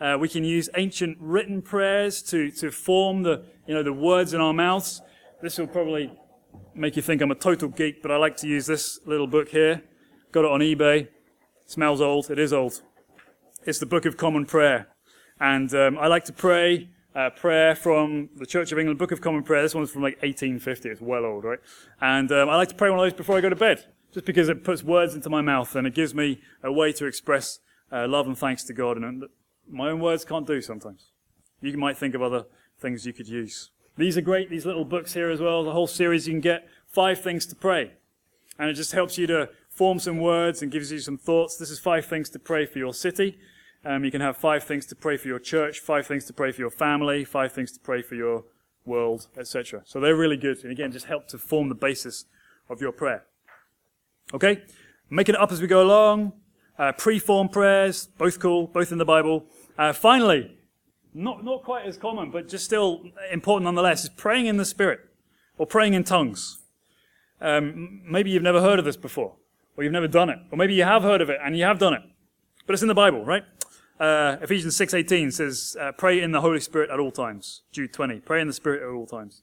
Uh, 0.00 0.16
we 0.18 0.28
can 0.28 0.44
use 0.44 0.68
ancient 0.76 1.18
written 1.20 1.62
prayers 1.62 2.22
to, 2.22 2.50
to 2.52 2.70
form 2.70 3.22
the, 3.22 3.44
you 3.66 3.74
know, 3.74 3.82
the 3.82 3.92
words 3.92 4.32
in 4.32 4.40
our 4.40 4.54
mouths. 4.54 5.02
This 5.42 5.58
will 5.58 5.66
probably 5.66 6.10
make 6.74 6.96
you 6.96 7.02
think 7.02 7.22
I'm 7.22 7.30
a 7.30 7.34
total 7.34 7.68
geek, 7.68 8.02
but 8.02 8.10
I 8.10 8.16
like 8.16 8.36
to 8.38 8.48
use 8.48 8.66
this 8.66 9.00
little 9.06 9.26
book 9.26 9.48
here. 9.48 9.82
Got 10.32 10.44
it 10.44 10.50
on 10.50 10.60
eBay. 10.60 11.08
smells 11.66 12.00
old. 12.00 12.30
It 12.30 12.38
is 12.38 12.52
old. 12.52 12.82
It's 13.64 13.78
the 13.78 13.86
Book 13.86 14.06
of 14.06 14.16
Common 14.16 14.46
Prayer. 14.46 14.88
And 15.38 15.74
um, 15.74 15.98
I 15.98 16.06
like 16.06 16.24
to 16.24 16.32
pray 16.32 16.90
uh, 17.14 17.30
prayer 17.30 17.74
from 17.74 18.28
the 18.36 18.46
Church 18.46 18.72
of 18.72 18.78
England, 18.78 18.98
Book 18.98 19.12
of 19.12 19.20
Common 19.20 19.42
Prayer. 19.42 19.62
This 19.62 19.74
one's 19.74 19.90
from 19.90 20.02
like 20.02 20.14
1850. 20.22 20.88
It's 20.88 21.00
well 21.00 21.24
old, 21.24 21.44
right? 21.44 21.58
And 22.00 22.30
um, 22.32 22.48
I 22.48 22.56
like 22.56 22.68
to 22.68 22.74
pray 22.74 22.90
one 22.90 22.98
of 22.98 23.04
those 23.04 23.14
before 23.14 23.36
I 23.36 23.40
go 23.40 23.48
to 23.48 23.56
bed, 23.56 23.84
just 24.12 24.26
because 24.26 24.48
it 24.48 24.64
puts 24.64 24.82
words 24.82 25.14
into 25.14 25.30
my 25.30 25.40
mouth 25.40 25.74
and 25.74 25.86
it 25.86 25.94
gives 25.94 26.14
me 26.14 26.40
a 26.62 26.72
way 26.72 26.92
to 26.92 27.06
express 27.06 27.58
uh, 27.90 28.06
love 28.06 28.26
and 28.26 28.38
thanks 28.38 28.64
to 28.64 28.72
God. 28.72 28.96
And 28.96 29.24
my 29.68 29.90
own 29.90 30.00
words 30.00 30.24
can't 30.24 30.46
do 30.46 30.60
sometimes. 30.60 31.10
You 31.60 31.76
might 31.76 31.98
think 31.98 32.14
of 32.14 32.22
other 32.22 32.44
things 32.78 33.06
you 33.06 33.12
could 33.12 33.28
use. 33.28 33.70
These 33.96 34.16
are 34.16 34.22
great, 34.22 34.50
these 34.50 34.66
little 34.66 34.84
books 34.84 35.14
here 35.14 35.30
as 35.30 35.40
well. 35.40 35.64
The 35.64 35.72
whole 35.72 35.86
series 35.86 36.26
you 36.26 36.32
can 36.34 36.40
get 36.40 36.68
five 36.86 37.20
things 37.20 37.46
to 37.46 37.56
pray. 37.56 37.92
And 38.58 38.68
it 38.68 38.74
just 38.74 38.92
helps 38.92 39.18
you 39.18 39.26
to 39.26 39.50
form 39.68 39.98
some 39.98 40.18
words 40.18 40.62
and 40.62 40.70
gives 40.70 40.92
you 40.92 40.98
some 40.98 41.16
thoughts. 41.16 41.56
This 41.56 41.70
is 41.70 41.78
five 41.78 42.06
things 42.06 42.28
to 42.30 42.38
pray 42.38 42.66
for 42.66 42.78
your 42.78 42.94
city. 42.94 43.38
Um, 43.84 44.04
you 44.04 44.10
can 44.10 44.20
have 44.20 44.36
five 44.36 44.64
things 44.64 44.84
to 44.86 44.94
pray 44.94 45.16
for 45.16 45.28
your 45.28 45.38
church, 45.38 45.80
five 45.80 46.06
things 46.06 46.24
to 46.26 46.32
pray 46.32 46.52
for 46.52 46.60
your 46.60 46.70
family, 46.70 47.24
five 47.24 47.52
things 47.52 47.72
to 47.72 47.80
pray 47.80 48.02
for 48.02 48.14
your 48.14 48.44
world, 48.84 49.28
etc. 49.38 49.82
So 49.86 50.00
they're 50.00 50.16
really 50.16 50.36
good. 50.36 50.62
And 50.62 50.70
again, 50.70 50.92
just 50.92 51.06
help 51.06 51.28
to 51.28 51.38
form 51.38 51.68
the 51.68 51.74
basis 51.74 52.26
of 52.68 52.80
your 52.80 52.92
prayer. 52.92 53.24
Okay? 54.34 54.62
Making 55.08 55.36
it 55.36 55.40
up 55.40 55.52
as 55.52 55.60
we 55.60 55.66
go 55.66 55.82
along. 55.82 56.32
Uh, 56.78 56.92
pre-form 56.92 57.48
prayers, 57.48 58.06
both 58.06 58.38
cool, 58.38 58.66
both 58.66 58.92
in 58.92 58.98
the 58.98 59.04
Bible. 59.04 59.44
Uh, 59.76 59.92
finally, 59.92 60.56
not, 61.14 61.44
not 61.44 61.64
quite 61.64 61.86
as 61.86 61.96
common, 61.96 62.30
but 62.30 62.48
just 62.48 62.64
still 62.64 63.02
important 63.30 63.64
nonetheless, 63.64 64.04
is 64.04 64.10
praying 64.10 64.46
in 64.46 64.56
the 64.56 64.64
Spirit 64.64 65.00
or 65.58 65.66
praying 65.66 65.94
in 65.94 66.04
tongues. 66.04 66.58
Um, 67.40 68.02
maybe 68.04 68.30
you've 68.30 68.42
never 68.42 68.60
heard 68.60 68.78
of 68.78 68.84
this 68.84 68.96
before, 68.96 69.36
or 69.76 69.84
you've 69.84 69.92
never 69.92 70.08
done 70.08 70.30
it, 70.30 70.38
or 70.50 70.58
maybe 70.58 70.74
you 70.74 70.84
have 70.84 71.02
heard 71.02 71.20
of 71.20 71.30
it 71.30 71.38
and 71.42 71.56
you 71.56 71.64
have 71.64 71.78
done 71.78 71.94
it, 71.94 72.02
but 72.66 72.74
it's 72.74 72.82
in 72.82 72.88
the 72.88 72.94
Bible, 72.94 73.24
right? 73.24 73.44
Uh, 73.98 74.38
Ephesians 74.40 74.76
6:18 74.76 75.30
says, 75.30 75.76
uh, 75.78 75.92
"Pray 75.92 76.20
in 76.20 76.32
the 76.32 76.40
Holy 76.40 76.60
Spirit 76.60 76.90
at 76.90 76.98
all 76.98 77.10
times." 77.10 77.62
Jude 77.70 77.92
20, 77.92 78.20
"Pray 78.20 78.40
in 78.40 78.46
the 78.46 78.54
Spirit 78.54 78.82
at 78.82 78.88
all 78.88 79.06
times." 79.06 79.42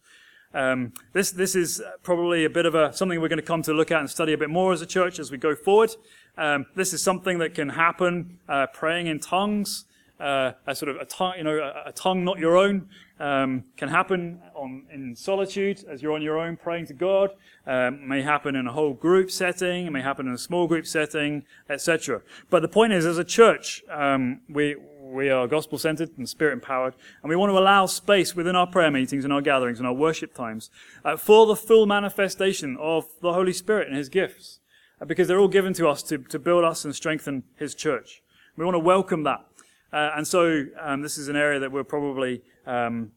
Um, 0.53 0.93
this 1.13 1.29
this 1.29 1.55
is 1.55 1.83
probably 2.01 2.43
a 2.43 2.49
bit 2.49 2.65
of 2.65 2.73
a 2.73 2.91
something 2.93 3.21
we're 3.21 3.27
going 3.27 3.37
to 3.37 3.45
come 3.45 3.61
to 3.63 3.73
look 3.73 3.91
at 3.91 3.99
and 3.99 4.09
study 4.09 4.33
a 4.33 4.37
bit 4.37 4.49
more 4.49 4.73
as 4.73 4.81
a 4.81 4.87
church 4.87 5.19
as 5.19 5.29
we 5.29 5.37
go 5.37 5.53
forward. 5.53 5.95
Um, 6.37 6.65
this 6.75 6.93
is 6.93 7.03
something 7.03 7.37
that 7.39 7.53
can 7.53 7.69
happen. 7.69 8.39
Uh, 8.49 8.65
praying 8.73 9.05
in 9.05 9.19
tongues 9.19 9.85
uh, 10.19 10.53
a 10.65 10.75
sort 10.75 10.89
of 10.89 10.97
a 10.97 11.05
tongue, 11.05 11.33
you 11.37 11.43
know, 11.43 11.57
a, 11.57 11.89
a 11.89 11.91
tongue 11.91 12.23
not 12.23 12.39
your 12.39 12.57
own, 12.57 12.89
um, 13.19 13.63
can 13.75 13.89
happen 13.89 14.41
on, 14.55 14.85
in 14.91 15.15
solitude 15.15 15.83
as 15.89 16.01
you're 16.01 16.13
on 16.13 16.21
your 16.21 16.39
own 16.39 16.57
praying 16.57 16.87
to 16.87 16.93
God. 16.93 17.31
Um, 17.65 18.07
may 18.07 18.21
happen 18.21 18.55
in 18.55 18.67
a 18.67 18.71
whole 18.71 18.93
group 18.93 19.29
setting. 19.31 19.87
It 19.87 19.91
may 19.91 20.01
happen 20.01 20.27
in 20.27 20.33
a 20.33 20.37
small 20.37 20.67
group 20.67 20.85
setting, 20.85 21.43
etc. 21.69 22.21
But 22.49 22.61
the 22.61 22.67
point 22.67 22.93
is, 22.93 23.05
as 23.05 23.17
a 23.17 23.23
church, 23.23 23.83
um, 23.89 24.41
we 24.49 24.75
we 24.99 25.29
are 25.29 25.47
gospel 25.47 25.77
centered 25.77 26.17
and 26.17 26.27
spirit 26.27 26.53
empowered, 26.53 26.93
and 27.21 27.29
we 27.29 27.35
want 27.35 27.49
to 27.49 27.57
allow 27.57 27.85
space 27.85 28.35
within 28.35 28.55
our 28.55 28.67
prayer 28.67 28.91
meetings 28.91 29.23
and 29.23 29.31
our 29.31 29.41
gatherings 29.41 29.79
and 29.79 29.87
our 29.87 29.93
worship 29.93 30.33
times 30.33 30.69
uh, 31.05 31.15
for 31.15 31.45
the 31.45 31.55
full 31.55 31.85
manifestation 31.85 32.77
of 32.79 33.05
the 33.21 33.33
Holy 33.33 33.53
Spirit 33.53 33.87
and 33.87 33.97
His 33.97 34.09
gifts, 34.09 34.59
uh, 35.01 35.05
because 35.05 35.27
they're 35.27 35.39
all 35.39 35.47
given 35.47 35.73
to 35.73 35.87
us 35.87 36.03
to, 36.03 36.17
to 36.17 36.39
build 36.39 36.63
us 36.63 36.83
and 36.83 36.95
strengthen 36.95 37.43
His 37.55 37.73
church. 37.73 38.21
We 38.57 38.65
want 38.65 38.75
to 38.75 38.79
welcome 38.79 39.23
that. 39.23 39.45
Uh, 39.91 40.11
and 40.15 40.27
so 40.27 40.65
um, 40.79 41.01
this 41.01 41.17
is 41.17 41.27
an 41.27 41.35
area 41.35 41.59
that 41.59 41.71
we'll 41.71 41.83
probably 41.83 42.41
um, 42.65 43.11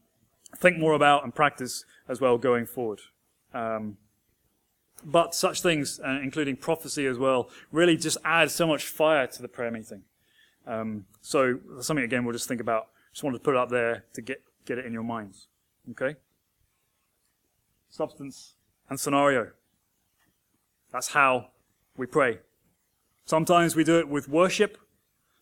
think 0.57 0.77
more 0.77 0.93
about 0.93 1.23
and 1.23 1.33
practice 1.35 1.85
as 2.07 2.21
well 2.21 2.37
going 2.37 2.65
forward. 2.65 3.01
Um, 3.53 3.97
but 5.03 5.33
such 5.33 5.61
things, 5.61 5.99
uh, 5.99 6.19
including 6.21 6.55
prophecy 6.55 7.05
as 7.05 7.17
well, 7.17 7.49
really 7.71 7.97
just 7.97 8.17
add 8.23 8.51
so 8.51 8.67
much 8.67 8.85
fire 8.85 9.27
to 9.27 9.41
the 9.41 9.47
prayer 9.47 9.71
meeting. 9.71 10.03
Um, 10.67 11.05
so 11.21 11.59
something 11.79 12.05
again 12.05 12.23
we'll 12.23 12.33
just 12.33 12.47
think 12.47 12.61
about. 12.61 12.87
Just 13.11 13.23
wanted 13.23 13.39
to 13.39 13.43
put 13.43 13.55
it 13.55 13.57
up 13.57 13.69
there 13.69 14.05
to 14.13 14.21
get 14.21 14.43
get 14.65 14.77
it 14.77 14.85
in 14.85 14.93
your 14.93 15.03
minds. 15.03 15.47
Okay. 15.91 16.15
Substance 17.89 18.53
and 18.89 18.99
scenario. 18.99 19.49
That's 20.91 21.09
how 21.09 21.47
we 21.97 22.05
pray. 22.05 22.39
Sometimes 23.25 23.75
we 23.75 23.83
do 23.83 23.99
it 23.99 24.07
with 24.07 24.29
worship. 24.29 24.77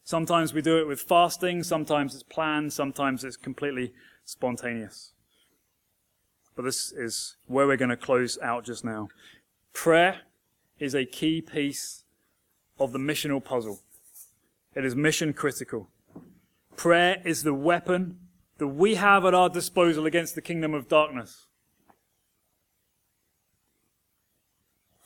Sometimes 0.10 0.56
we 0.56 0.64
do 0.64 0.80
it 0.80 0.88
with 0.88 1.02
fasting, 1.02 1.62
sometimes 1.62 2.16
it's 2.16 2.24
planned, 2.24 2.74
sometimes 2.74 3.24
it's 3.24 3.38
completely 3.38 3.94
spontaneous. 4.26 5.14
But 6.56 6.66
this 6.66 6.92
is 6.92 7.38
where 7.46 7.68
we're 7.68 7.78
going 7.78 7.90
to 7.90 7.96
close 7.96 8.36
out 8.42 8.66
just 8.66 8.84
now. 8.84 9.10
Prayer 9.72 10.22
is 10.80 10.96
a 10.96 11.06
key 11.06 11.44
piece 11.44 12.06
of 12.80 12.92
the 12.92 12.98
missional 12.98 13.44
puzzle. 13.44 13.82
It 14.74 14.84
is 14.84 14.96
mission 14.96 15.32
critical. 15.32 15.92
Prayer 16.76 17.22
is 17.24 17.44
the 17.44 17.54
weapon 17.54 18.18
that 18.58 18.70
we 18.70 18.96
have 18.96 19.26
at 19.26 19.36
our 19.36 19.48
disposal 19.48 20.08
against 20.08 20.34
the 20.34 20.42
kingdom 20.42 20.74
of 20.74 20.88
darkness. 20.88 21.46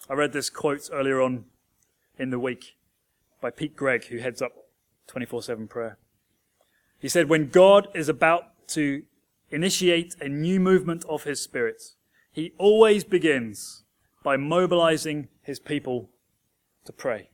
I 0.09 0.13
read 0.13 0.31
this 0.31 0.49
quote 0.49 0.89
earlier 0.93 1.21
on 1.21 1.43
in 2.17 2.29
the 2.29 2.39
week 2.39 2.77
by 3.41 3.49
Pete 3.51 3.75
Greig, 3.75 4.05
who 4.05 4.19
heads 4.19 4.41
up 4.41 4.62
24 5.07 5.43
7 5.43 5.67
prayer. 5.67 5.97
He 6.99 7.09
said, 7.09 7.29
When 7.29 7.49
God 7.49 7.87
is 7.93 8.09
about 8.09 8.67
to 8.69 9.03
initiate 9.49 10.15
a 10.21 10.29
new 10.29 10.59
movement 10.59 11.05
of 11.05 11.23
his 11.23 11.41
spirit, 11.41 11.81
he 12.31 12.53
always 12.57 13.03
begins 13.03 13.83
by 14.23 14.37
mobilizing 14.37 15.27
his 15.41 15.59
people 15.59 16.09
to 16.85 16.93
pray. 16.93 17.29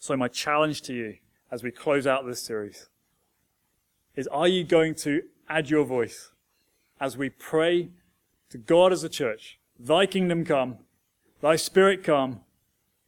So, 0.00 0.16
my 0.16 0.28
challenge 0.28 0.82
to 0.82 0.92
you 0.92 1.14
as 1.50 1.62
we 1.62 1.70
close 1.70 2.06
out 2.06 2.26
this 2.26 2.42
series 2.42 2.88
is 4.16 4.26
are 4.28 4.48
you 4.48 4.64
going 4.64 4.94
to 4.96 5.22
add 5.48 5.70
your 5.70 5.84
voice 5.84 6.32
as 7.00 7.16
we 7.16 7.30
pray 7.30 7.90
to 8.50 8.58
God 8.58 8.92
as 8.92 9.04
a 9.04 9.08
church? 9.08 9.58
Thy 9.78 10.06
kingdom 10.06 10.44
come, 10.44 10.78
thy 11.40 11.56
spirit 11.56 12.02
come, 12.02 12.40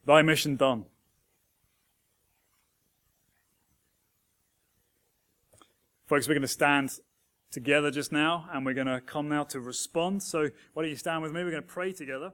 thy 0.05 0.21
mission 0.21 0.55
done. 0.55 0.85
Folks, 6.07 6.27
we're 6.27 6.35
going 6.35 6.43
to 6.43 6.47
stand 6.47 6.99
together 7.49 7.89
just 7.89 8.11
now 8.11 8.47
and 8.53 8.63
we're 8.63 8.75
going 8.75 8.85
to 8.85 9.01
come 9.01 9.27
now 9.27 9.43
to 9.45 9.59
respond. 9.59 10.21
So 10.21 10.49
why 10.73 10.83
don't 10.83 10.91
you 10.91 10.97
stand 10.97 11.23
with 11.23 11.31
me? 11.31 11.43
We're 11.43 11.49
going 11.49 11.63
to 11.63 11.67
pray 11.67 11.93
together. 11.93 12.31